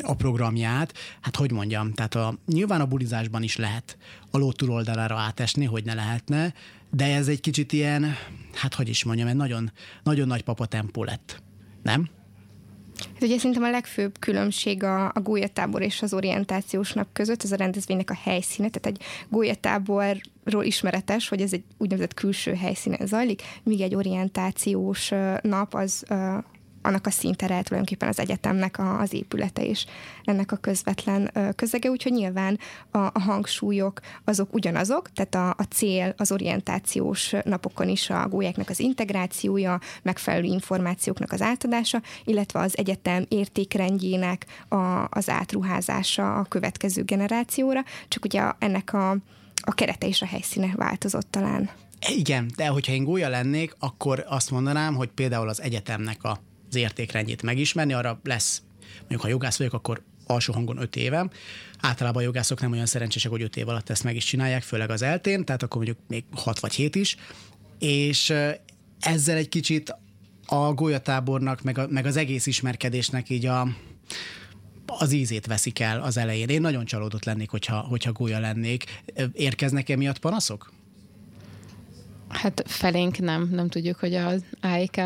[0.00, 3.96] a programját, hát hogy mondjam, tehát a, nyilván a bulizásban is lehet
[4.30, 6.54] a ló túloldalára átesni, hogy ne lehetne,
[6.90, 8.14] de ez egy kicsit ilyen,
[8.54, 11.42] hát hogy is mondjam, egy nagyon, nagyon nagy papatempó lett,
[11.82, 12.08] nem?
[13.16, 17.52] Ez ugye szerintem a legfőbb különbség a, a gólyatábor és az orientációs nap között, ez
[17.52, 23.42] a rendezvénynek a helyszíne, tehát egy gólyatáborról ismeretes, hogy ez egy úgynevezett külső helyszínen zajlik,
[23.62, 25.10] míg egy orientációs
[25.42, 26.04] nap az
[26.86, 29.86] annak a szintere tulajdonképpen az egyetemnek a, az épülete és
[30.24, 32.58] ennek a közvetlen közege, úgyhogy nyilván
[32.90, 38.68] a, a hangsúlyok azok ugyanazok, tehát a, a cél az orientációs napokon is a gólyáknak
[38.68, 47.02] az integrációja, megfelelő információknak az átadása, illetve az egyetem értékrendjének a, az átruházása a következő
[47.02, 49.10] generációra, csak ugye ennek a,
[49.62, 51.70] a kerete és a helyszíne változott talán.
[52.08, 56.76] Igen, de hogyha én gólya lennék, akkor azt mondanám, hogy például az egyetemnek a az
[56.76, 58.62] értékrendjét megismerni, arra lesz,
[58.98, 61.30] mondjuk ha jogász vagyok, akkor alsó hangon öt évem.
[61.80, 64.90] Általában a jogászok nem olyan szerencsések, hogy öt év alatt ezt meg is csinálják, főleg
[64.90, 67.16] az eltén, tehát akkor mondjuk még hat vagy hét is.
[67.78, 68.34] És
[69.00, 69.96] ezzel egy kicsit
[70.46, 73.68] a golyatábornak, meg, a, meg az egész ismerkedésnek így a,
[74.86, 76.48] az ízét veszik el az elején.
[76.48, 79.02] Én nagyon csalódott lennék, hogyha, hogyha gólya lennék.
[79.32, 80.72] Érkeznek emiatt panaszok?
[82.28, 85.00] Hát felénk nem, nem tudjuk, hogy az AIK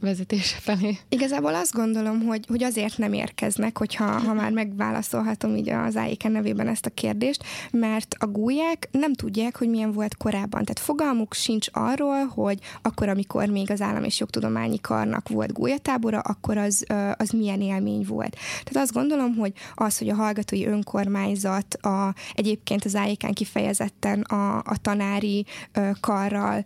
[0.00, 0.98] vezetése felé.
[1.08, 6.22] Igazából azt gondolom, hogy, hogy azért nem érkeznek, hogyha ha már megválaszolhatom így az AIK
[6.22, 10.64] nevében ezt a kérdést, mert a gólyák nem tudják, hogy milyen volt korábban.
[10.64, 16.18] Tehát fogalmuk sincs arról, hogy akkor, amikor még az állam és jogtudományi karnak volt gólyatábora,
[16.18, 16.84] akkor az,
[17.16, 18.36] az milyen élmény volt.
[18.64, 24.56] Tehát azt gondolom, hogy az, hogy a hallgatói önkormányzat a, egyébként az AIK-n kifejezetten a,
[24.56, 25.46] a tanári
[26.00, 26.64] karral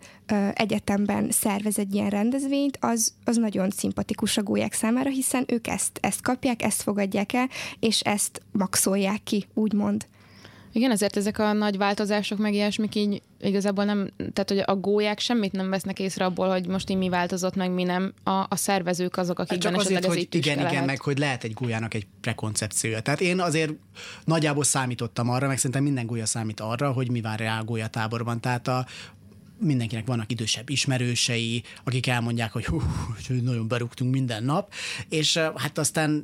[0.53, 5.97] egyetemben szervez egy ilyen rendezvényt, az, az nagyon szimpatikus a gólyák számára, hiszen ők ezt,
[6.01, 7.49] ezt kapják, ezt fogadják el,
[7.79, 10.07] és ezt maxolják ki, úgymond.
[10.75, 15.19] Igen, ezért ezek a nagy változások, meg ilyesmik így igazából nem, tehát hogy a gólyák
[15.19, 18.13] semmit nem vesznek észre abból, hogy most így mi változott, meg mi nem.
[18.23, 20.85] A, a szervezők azok, akik Csak azért, hogy igen, igen, lehet.
[20.85, 22.99] meg hogy lehet egy gólyának egy prekoncepciója.
[22.99, 23.71] Tehát én azért
[24.25, 28.41] nagyjából számítottam arra, meg szerintem minden gólya számít arra, hogy mi vár rá a gólyatáborban.
[28.41, 28.85] Tehát a,
[29.59, 32.81] mindenkinek vannak idősebb ismerősei, akik elmondják, hogy hú,
[33.43, 34.73] nagyon berúgtunk minden nap,
[35.09, 36.23] és hát aztán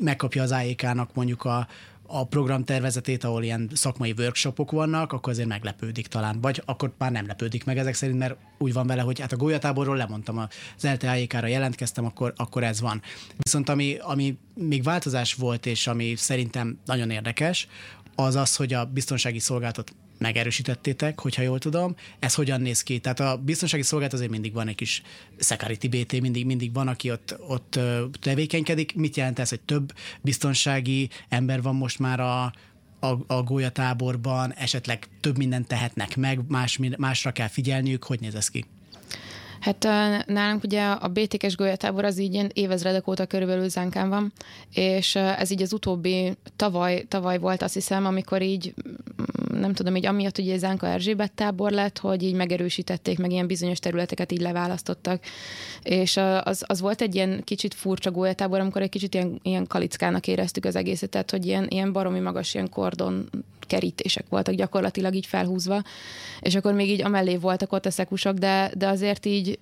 [0.00, 1.68] megkapja az AEK-nak mondjuk a,
[2.06, 6.40] a programtervezetét, ahol ilyen szakmai workshopok vannak, akkor azért meglepődik talán.
[6.40, 9.36] Vagy akkor már nem lepődik meg ezek szerint, mert úgy van vele, hogy hát a
[9.36, 10.48] golyatáborról lemondtam, az
[10.82, 13.02] LTAEK-ra jelentkeztem, akkor, akkor ez van.
[13.36, 17.68] Viszont ami, ami még változás volt, és ami szerintem nagyon érdekes,
[18.14, 19.94] az az, hogy a biztonsági szolgáltat
[20.24, 21.94] megerősítettétek, hogyha jól tudom.
[22.18, 22.98] Ez hogyan néz ki?
[22.98, 25.02] Tehát a biztonsági szolgálat azért mindig van egy kis
[25.38, 27.78] security BT, mindig, mindig van, aki ott, ott
[28.20, 28.94] tevékenykedik.
[28.94, 32.42] Mit jelent ez, hogy több biztonsági ember van most már a,
[33.00, 38.48] a, a gólyatáborban, esetleg több mindent tehetnek meg, más, másra kell figyelniük, hogy néz ez
[38.48, 38.64] ki?
[39.64, 39.82] Hát
[40.26, 44.32] nálunk ugye a BTK-s golyatábor az így ilyen évezredek óta körülbelül zánkán van,
[44.72, 48.74] és ez így az utóbbi tavaly, tavaly volt azt hiszem, amikor így
[49.58, 53.78] nem tudom, így amiatt, hogy Zánka Erzsébet tábor lett, hogy így megerősítették, meg ilyen bizonyos
[53.78, 55.22] területeket így leválasztottak.
[55.82, 60.26] És az, az volt egy ilyen kicsit furcsa gólyatábor, amikor egy kicsit ilyen, ilyen kalickának
[60.26, 63.28] éreztük az egészet, tehát hogy ilyen, ilyen baromi magas ilyen kordon
[63.66, 65.82] kerítések voltak gyakorlatilag így felhúzva,
[66.40, 69.58] és akkor még így amellé voltak ott a szekusok, de, de azért így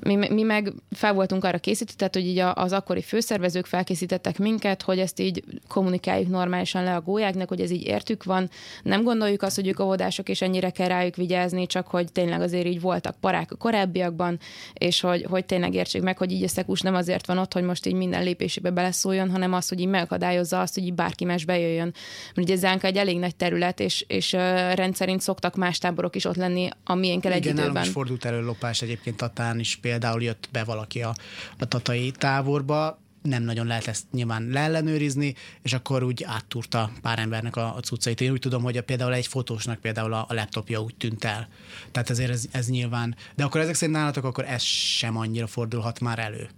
[0.00, 4.82] mi, mi meg fel voltunk arra készítve, tehát hogy így az akkori főszervezők felkészítettek minket,
[4.82, 8.50] hogy ezt így kommunikáljuk normálisan le a gólyáknak, hogy ez így értük van.
[8.82, 12.66] Nem gondoljuk azt, hogy ők óvodások, és ennyire kell rájuk vigyázni, csak hogy tényleg azért
[12.66, 14.38] így voltak parák a korábbiakban,
[14.72, 17.62] és hogy, hogy tényleg értsék meg, hogy így a szekus nem azért van ott, hogy
[17.62, 21.44] most így minden lépésébe beleszóljon, hanem az, hogy így megakadályozza azt, hogy így bárki más
[21.44, 21.94] bejöjjön.
[22.34, 24.32] Mert ugye Zánka egy elég nagy terület, és, és
[24.74, 27.70] rendszerint szoktak más táborok is ott lenni a miénkkel egy időben.
[27.70, 31.14] Igen, fordult elő lopás egyébként Tatán is például jött be valaki a,
[31.58, 37.56] a tatai táborba, nem nagyon lehet ezt nyilván leellenőrizni, és akkor úgy áttúrta pár embernek
[37.56, 38.20] a, a cuccait.
[38.20, 41.48] Én úgy tudom, hogy a, például egy fotósnak például a, a laptopja úgy tűnt el.
[41.92, 43.16] Tehát ezért ez, ez nyilván.
[43.34, 46.48] De akkor ezek szerint nálatok akkor ez sem annyira fordulhat már elő.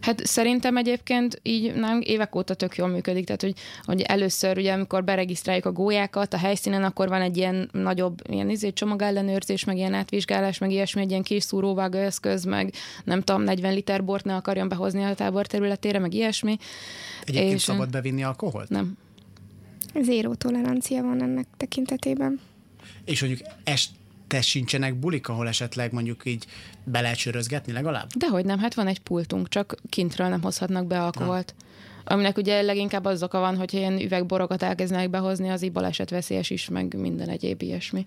[0.00, 4.72] Hát szerintem egyébként így nem évek óta tök jól működik, tehát hogy, hogy először ugye
[4.72, 9.76] amikor beregisztráljuk a gólyákat a helyszínen, akkor van egy ilyen nagyobb ilyen izé, csomagellenőrzés, meg
[9.76, 12.72] ilyen átvizsgálás, meg ilyesmi, egy ilyen kis szúróvágó eszköz, meg
[13.04, 16.56] nem tudom, 40 liter bort ne akarjon behozni a tábor területére, meg ilyesmi.
[17.24, 18.68] Egyébként és, szabad bevinni alkoholt?
[18.68, 18.96] Nem.
[20.02, 22.40] Zéró tolerancia van ennek tekintetében.
[23.04, 23.90] És mondjuk est
[24.28, 26.46] te sincsenek bulik, ahol esetleg mondjuk így
[26.84, 28.06] be lehet sörözgetni legalább?
[28.14, 31.54] Dehogy nem, hát van egy pultunk, csak kintről nem hozhatnak be alkoholt.
[31.58, 31.66] Ha.
[32.14, 36.50] Aminek ugye leginkább az oka van, hogy ilyen üvegborokat elkezdenek behozni, az így baleset veszélyes
[36.50, 38.06] is, meg minden egyéb ilyesmi.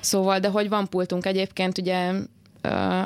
[0.00, 2.12] Szóval, de hogy van pultunk egyébként, ugye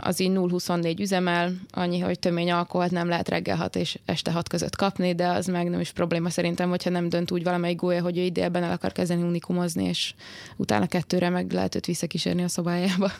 [0.00, 4.48] az így 0-24 üzemel, annyi, hogy tömény alkoholt nem lehet reggel 6 és este 6
[4.48, 8.02] között kapni, de az meg nem is probléma szerintem, hogyha nem dönt úgy valamelyik gólya,
[8.02, 10.14] hogy ő idélben el akar kezdeni unikumozni, és
[10.56, 13.12] utána kettőre meg lehet őt visszakísérni a szobájába.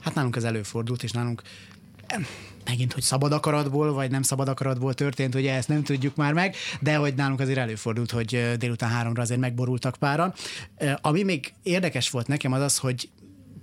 [0.00, 1.42] Hát nálunk ez előfordult, és nálunk
[2.64, 6.54] megint, hogy szabad akaratból, vagy nem szabad akaratból történt, ugye ezt nem tudjuk már meg,
[6.80, 10.32] de hogy nálunk azért előfordult, hogy délután háromra azért megborultak páran.
[11.00, 13.08] Ami még érdekes volt nekem az az, hogy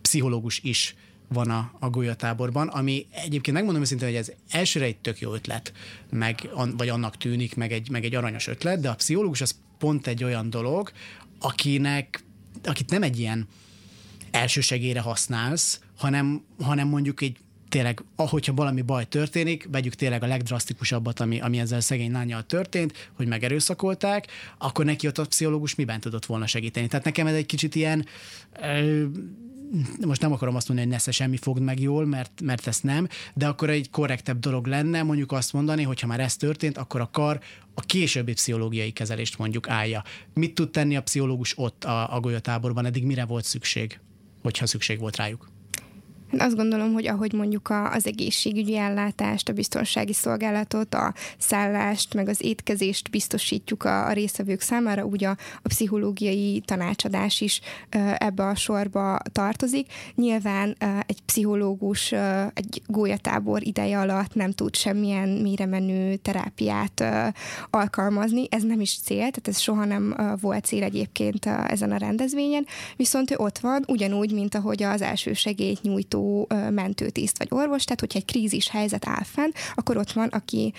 [0.01, 0.95] pszichológus is
[1.33, 5.73] van a, a golyatáborban, ami egyébként megmondom őszintén, hogy ez elsőre egy tök jó ötlet,
[6.09, 10.07] meg, vagy annak tűnik, meg egy, meg egy aranyos ötlet, de a pszichológus az pont
[10.07, 10.91] egy olyan dolog,
[11.39, 12.23] akinek,
[12.63, 13.47] akit nem egy ilyen
[14.31, 17.37] elsősegére használsz, hanem, hanem mondjuk egy
[17.69, 22.45] tényleg, ahogyha valami baj történik, vegyük tényleg a legdrasztikusabbat, ami, ami ezzel a szegény lányjal
[22.45, 24.27] történt, hogy megerőszakolták,
[24.57, 26.87] akkor neki ott a pszichológus miben tudott volna segíteni.
[26.87, 28.05] Tehát nekem ez egy kicsit ilyen
[30.05, 33.07] most nem akarom azt mondani, hogy nesze semmi fogd meg jól, mert, mert ezt nem,
[33.33, 37.01] de akkor egy korrektebb dolog lenne mondjuk azt mondani, hogy ha már ez történt, akkor
[37.01, 37.39] a kar
[37.73, 40.03] a későbbi pszichológiai kezelést mondjuk állja.
[40.33, 43.99] Mit tud tenni a pszichológus ott a, a golyatáborban, eddig mire volt szükség,
[44.41, 45.50] hogyha szükség volt rájuk?
[46.37, 52.27] Azt gondolom, hogy ahogy mondjuk a, az egészségügyi ellátást, a biztonsági szolgálatot, a szállást, meg
[52.27, 55.29] az étkezést biztosítjuk a, a résztvevők számára, úgy a,
[55.61, 57.61] a pszichológiai tanácsadás is
[58.17, 59.87] ebbe a sorba tartozik.
[60.15, 60.75] Nyilván
[61.05, 62.11] egy pszichológus
[62.53, 67.03] egy gólyatábor ideje alatt nem tud semmilyen mélyre menő terápiát
[67.69, 68.47] alkalmazni.
[68.49, 72.65] Ez nem is cél, tehát ez soha nem volt cél egyébként ezen a rendezvényen,
[72.95, 76.20] viszont ő ott van, ugyanúgy, mint ahogy az első segélyt nyújtó
[76.69, 80.73] mentőtiszt vagy orvos, tehát hogyha egy krízis helyzet áll fenn, akkor ott van, aki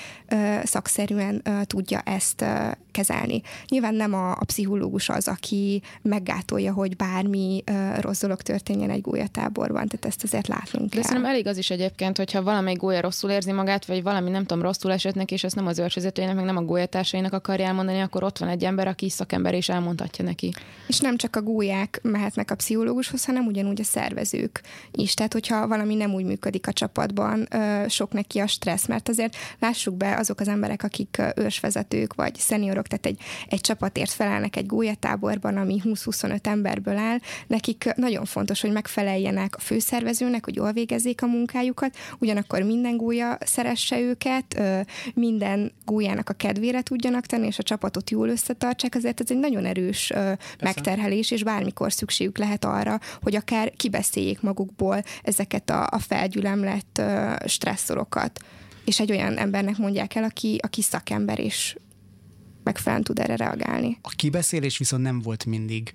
[0.65, 2.45] szakszerűen tudja ezt
[2.91, 3.43] kezelni.
[3.69, 7.65] Nyilván nem a, a pszichológus az, aki meggátolja, hogy bármi
[8.01, 11.03] rossz dolog történjen egy gólyatáborban, tehát ezt azért látnunk De kell.
[11.03, 14.63] szerintem elég az is egyébként, hogyha valamelyik gólya rosszul érzi magát, vagy valami nem tudom,
[14.63, 18.25] rosszul esett neki, és ezt nem az őrsvezetőjének, meg nem a gólyatársainak akarja elmondani, akkor
[18.25, 20.53] ott van egy ember, aki szakember és elmondhatja neki.
[20.87, 24.63] És nem csak a gólyák mehetnek a pszichológushoz, hanem ugyanúgy a szervezők
[24.93, 25.15] is.
[25.15, 27.49] Tehát, hogyha valami nem úgy működik a csapatban,
[27.89, 32.87] sok neki a stressz, mert azért lássuk be azok az emberek, akik őrsvezetők vagy szeniorok,
[32.87, 38.73] tehát egy, egy csapatért felelnek egy gólyatáborban, ami 20-25 emberből áll, nekik nagyon fontos, hogy
[38.73, 44.61] megfeleljenek a főszervezőnek, hogy jól végezzék a munkájukat, ugyanakkor minden gólya szeresse őket,
[45.15, 49.65] minden gólyának a kedvére tudjanak tenni, és a csapatot jól összetartsák, azért ez egy nagyon
[49.65, 50.37] erős Persze.
[50.61, 57.03] megterhelés, és bármikor szükségük lehet arra, hogy akár kibeszéljék magukból ezeket a, a felgyülemlett
[57.47, 58.41] stresszorokat.
[58.85, 61.77] És egy olyan embernek mondják el, aki, aki szakember, és
[62.63, 63.99] megfelelően tud erre reagálni.
[64.03, 65.93] A kibeszélés viszont nem volt mindig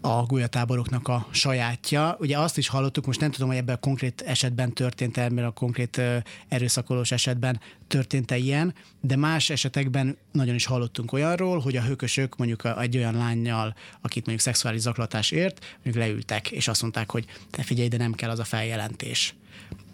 [0.00, 2.16] a gólyatáboroknak a sajátja.
[2.20, 5.46] Ugye azt is hallottuk, most nem tudom, hogy ebben a konkrét esetben történt -e, mert
[5.46, 6.00] a konkrét
[6.48, 12.64] erőszakolós esetben történt-e ilyen, de más esetekben nagyon is hallottunk olyanról, hogy a hökösök mondjuk
[12.78, 17.62] egy olyan lányjal, akit mondjuk szexuális zaklatás ért, mondjuk leültek, és azt mondták, hogy te
[17.62, 19.34] figyelj, de nem kell az a feljelentés.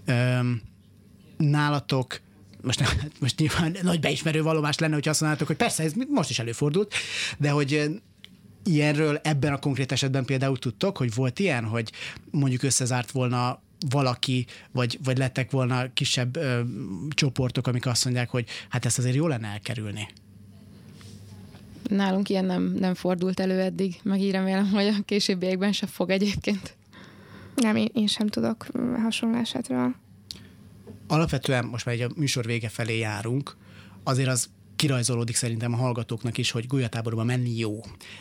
[0.04, 0.62] Öm,
[1.36, 2.20] nálatok
[2.62, 2.82] most,
[3.20, 6.94] most nyilván nagy beismerő valomás lenne, hogy azt mondanátok, hogy persze, ez most is előfordult,
[7.38, 8.00] de hogy
[8.64, 11.92] ilyenről ebben a konkrét esetben például tudtok, hogy volt ilyen, hogy
[12.30, 16.60] mondjuk összezárt volna valaki, vagy, vagy lettek volna kisebb ö,
[17.10, 20.08] csoportok, amik azt mondják, hogy hát ezt azért jó lenne elkerülni.
[21.88, 26.10] Nálunk ilyen nem, nem fordult elő eddig, meg így remélem, hogy a későbbiekben se fog
[26.10, 26.76] egyébként.
[27.54, 28.66] Nem, én, én sem tudok
[29.02, 29.94] hasonló esetről.
[31.06, 33.56] Alapvetően most már egy a műsor vége felé járunk,
[34.02, 37.80] azért az kirajzolódik szerintem a hallgatóknak is, hogy golyatáborba menni jó.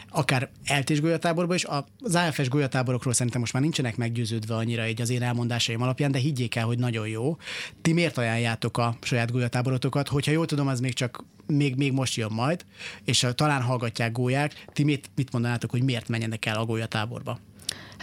[0.10, 1.66] Akár eltés golyatáborba is,
[1.99, 6.20] az AFS golyatáborokról szerintem most már nincsenek meggyőződve annyira így az én elmondásaim alapján, de
[6.20, 7.38] higgyék el, hogy nagyon jó.
[7.82, 10.08] Ti miért ajánljátok a saját golyatáborotokat?
[10.08, 12.66] Hogyha jól tudom, az még csak még, még most jön majd,
[13.04, 14.66] és talán hallgatják gólyák.
[14.74, 17.39] Ti mit, mit mondanátok, hogy miért menjenek el a golyatáborba?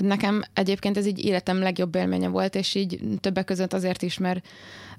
[0.01, 4.47] Nekem egyébként ez így életem legjobb élménye volt, és így többek között azért is, mert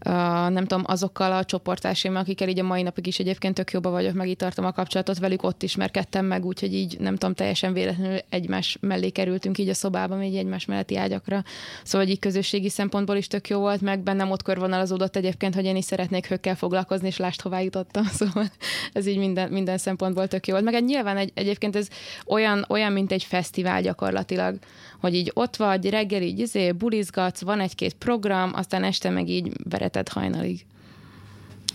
[0.05, 0.13] uh,
[0.49, 4.13] nem tudom, azokkal a csoportársaim, akikkel így a mai napig is egyébként tök jobban vagyok,
[4.13, 8.17] meg így tartom a kapcsolatot velük, ott ismerkedtem meg, úgyhogy így nem tudom, teljesen véletlenül
[8.29, 11.43] egymás mellé kerültünk így a szobában, így egymás melletti ágyakra.
[11.83, 15.75] Szóval így közösségi szempontból is tök jó volt, meg bennem ott körvonalazódott egyébként, hogy én
[15.75, 18.03] is szeretnék hökkel foglalkozni, és lást hová jutottam.
[18.21, 18.51] Szóval
[18.93, 20.65] ez így minden, minden szempontból tök jó volt.
[20.65, 21.87] Meg egy, nyilván egy, egyébként ez
[22.25, 24.57] olyan, olyan, mint egy fesztivál gyakorlatilag,
[25.01, 29.51] hogy így ott vagy, reggel így izé, bulizgatsz, van egy-két program, aztán este meg így
[29.69, 30.65] vereted hajnalig.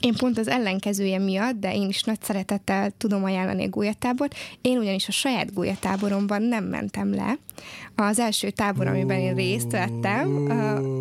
[0.01, 4.35] Én pont az ellenkezője miatt, de én is nagy szeretettel tudom ajánlani a gólyatábort.
[4.61, 7.39] Én ugyanis a saját gólyatáboromban nem mentem le.
[7.95, 10.51] Az első tábor, amiben én részt vettem,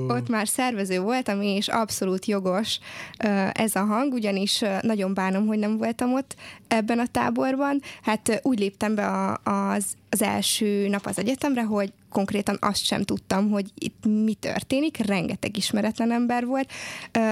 [0.08, 2.80] ott már szervező voltam, és abszolút jogos
[3.52, 6.36] ez a hang, ugyanis nagyon bánom, hogy nem voltam ott
[6.68, 7.82] ebben a táborban.
[8.02, 13.50] Hát úgy léptem be az, az első nap az egyetemre, hogy konkrétan azt sem tudtam,
[13.50, 16.72] hogy itt mi történik, rengeteg ismeretlen ember volt,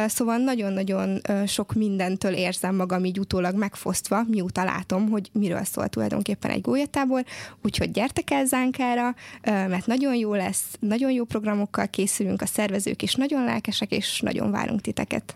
[0.07, 6.51] szóval nagyon-nagyon sok mindentől érzem magam így utólag megfosztva, mióta látom, hogy miről szól tulajdonképpen
[6.51, 7.24] egy gólyatábor,
[7.61, 9.12] úgyhogy gyertek el Zánkára,
[9.43, 14.51] mert nagyon jó lesz, nagyon jó programokkal készülünk, a szervezők is nagyon lelkesek, és nagyon
[14.51, 15.36] várunk titeket.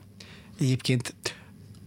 [0.60, 1.16] Egyébként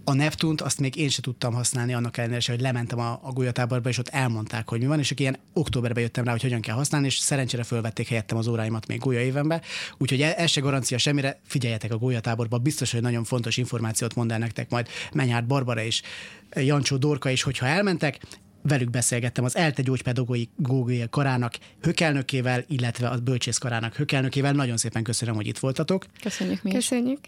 [0.05, 3.89] a Neptunt azt még én sem tudtam használni annak ellenére, hogy lementem a, a golyatáborba,
[3.89, 7.07] és ott elmondták, hogy mi van, és ilyen októberben jöttem rá, hogy hogyan kell használni,
[7.07, 9.61] és szerencsére fölvették helyettem az óráimat még gólya évenbe.
[9.99, 14.33] Úgyhogy e, ez se garancia semmire, figyeljetek a golyatáborba, biztos, hogy nagyon fontos információt mond
[14.33, 16.03] el nektek majd Menyhárd Barbara és
[16.55, 18.21] Jancsó Dorka is, hogyha elmentek,
[18.63, 24.53] velük beszélgettem az ELTE gyógypedagógiai karának hökelnökével, illetve a bölcsész karának hökelnökével.
[24.53, 26.07] Nagyon szépen köszönöm, hogy itt voltatok.
[26.23, 27.19] Köszönjük mi Köszönjük.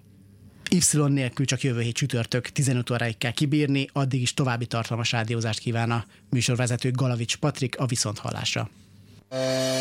[0.71, 5.59] Y nélkül csak jövő hét csütörtök 15 óráig kell kibírni, addig is további tartalmas rádiózást
[5.59, 8.71] kíván a műsorvezető Galavics Patrik a viszonthallásra.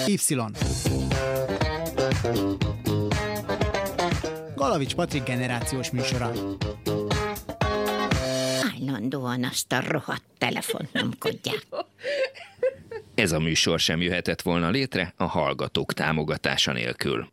[0.08, 0.18] Y.
[4.56, 6.32] Galavics Patrik generációs műsora.
[8.88, 11.68] Állandóan azt a rohadt telefont nyomkodják.
[13.16, 17.32] Ez a műsor sem jöhetett volna létre a hallgatók támogatása nélkül.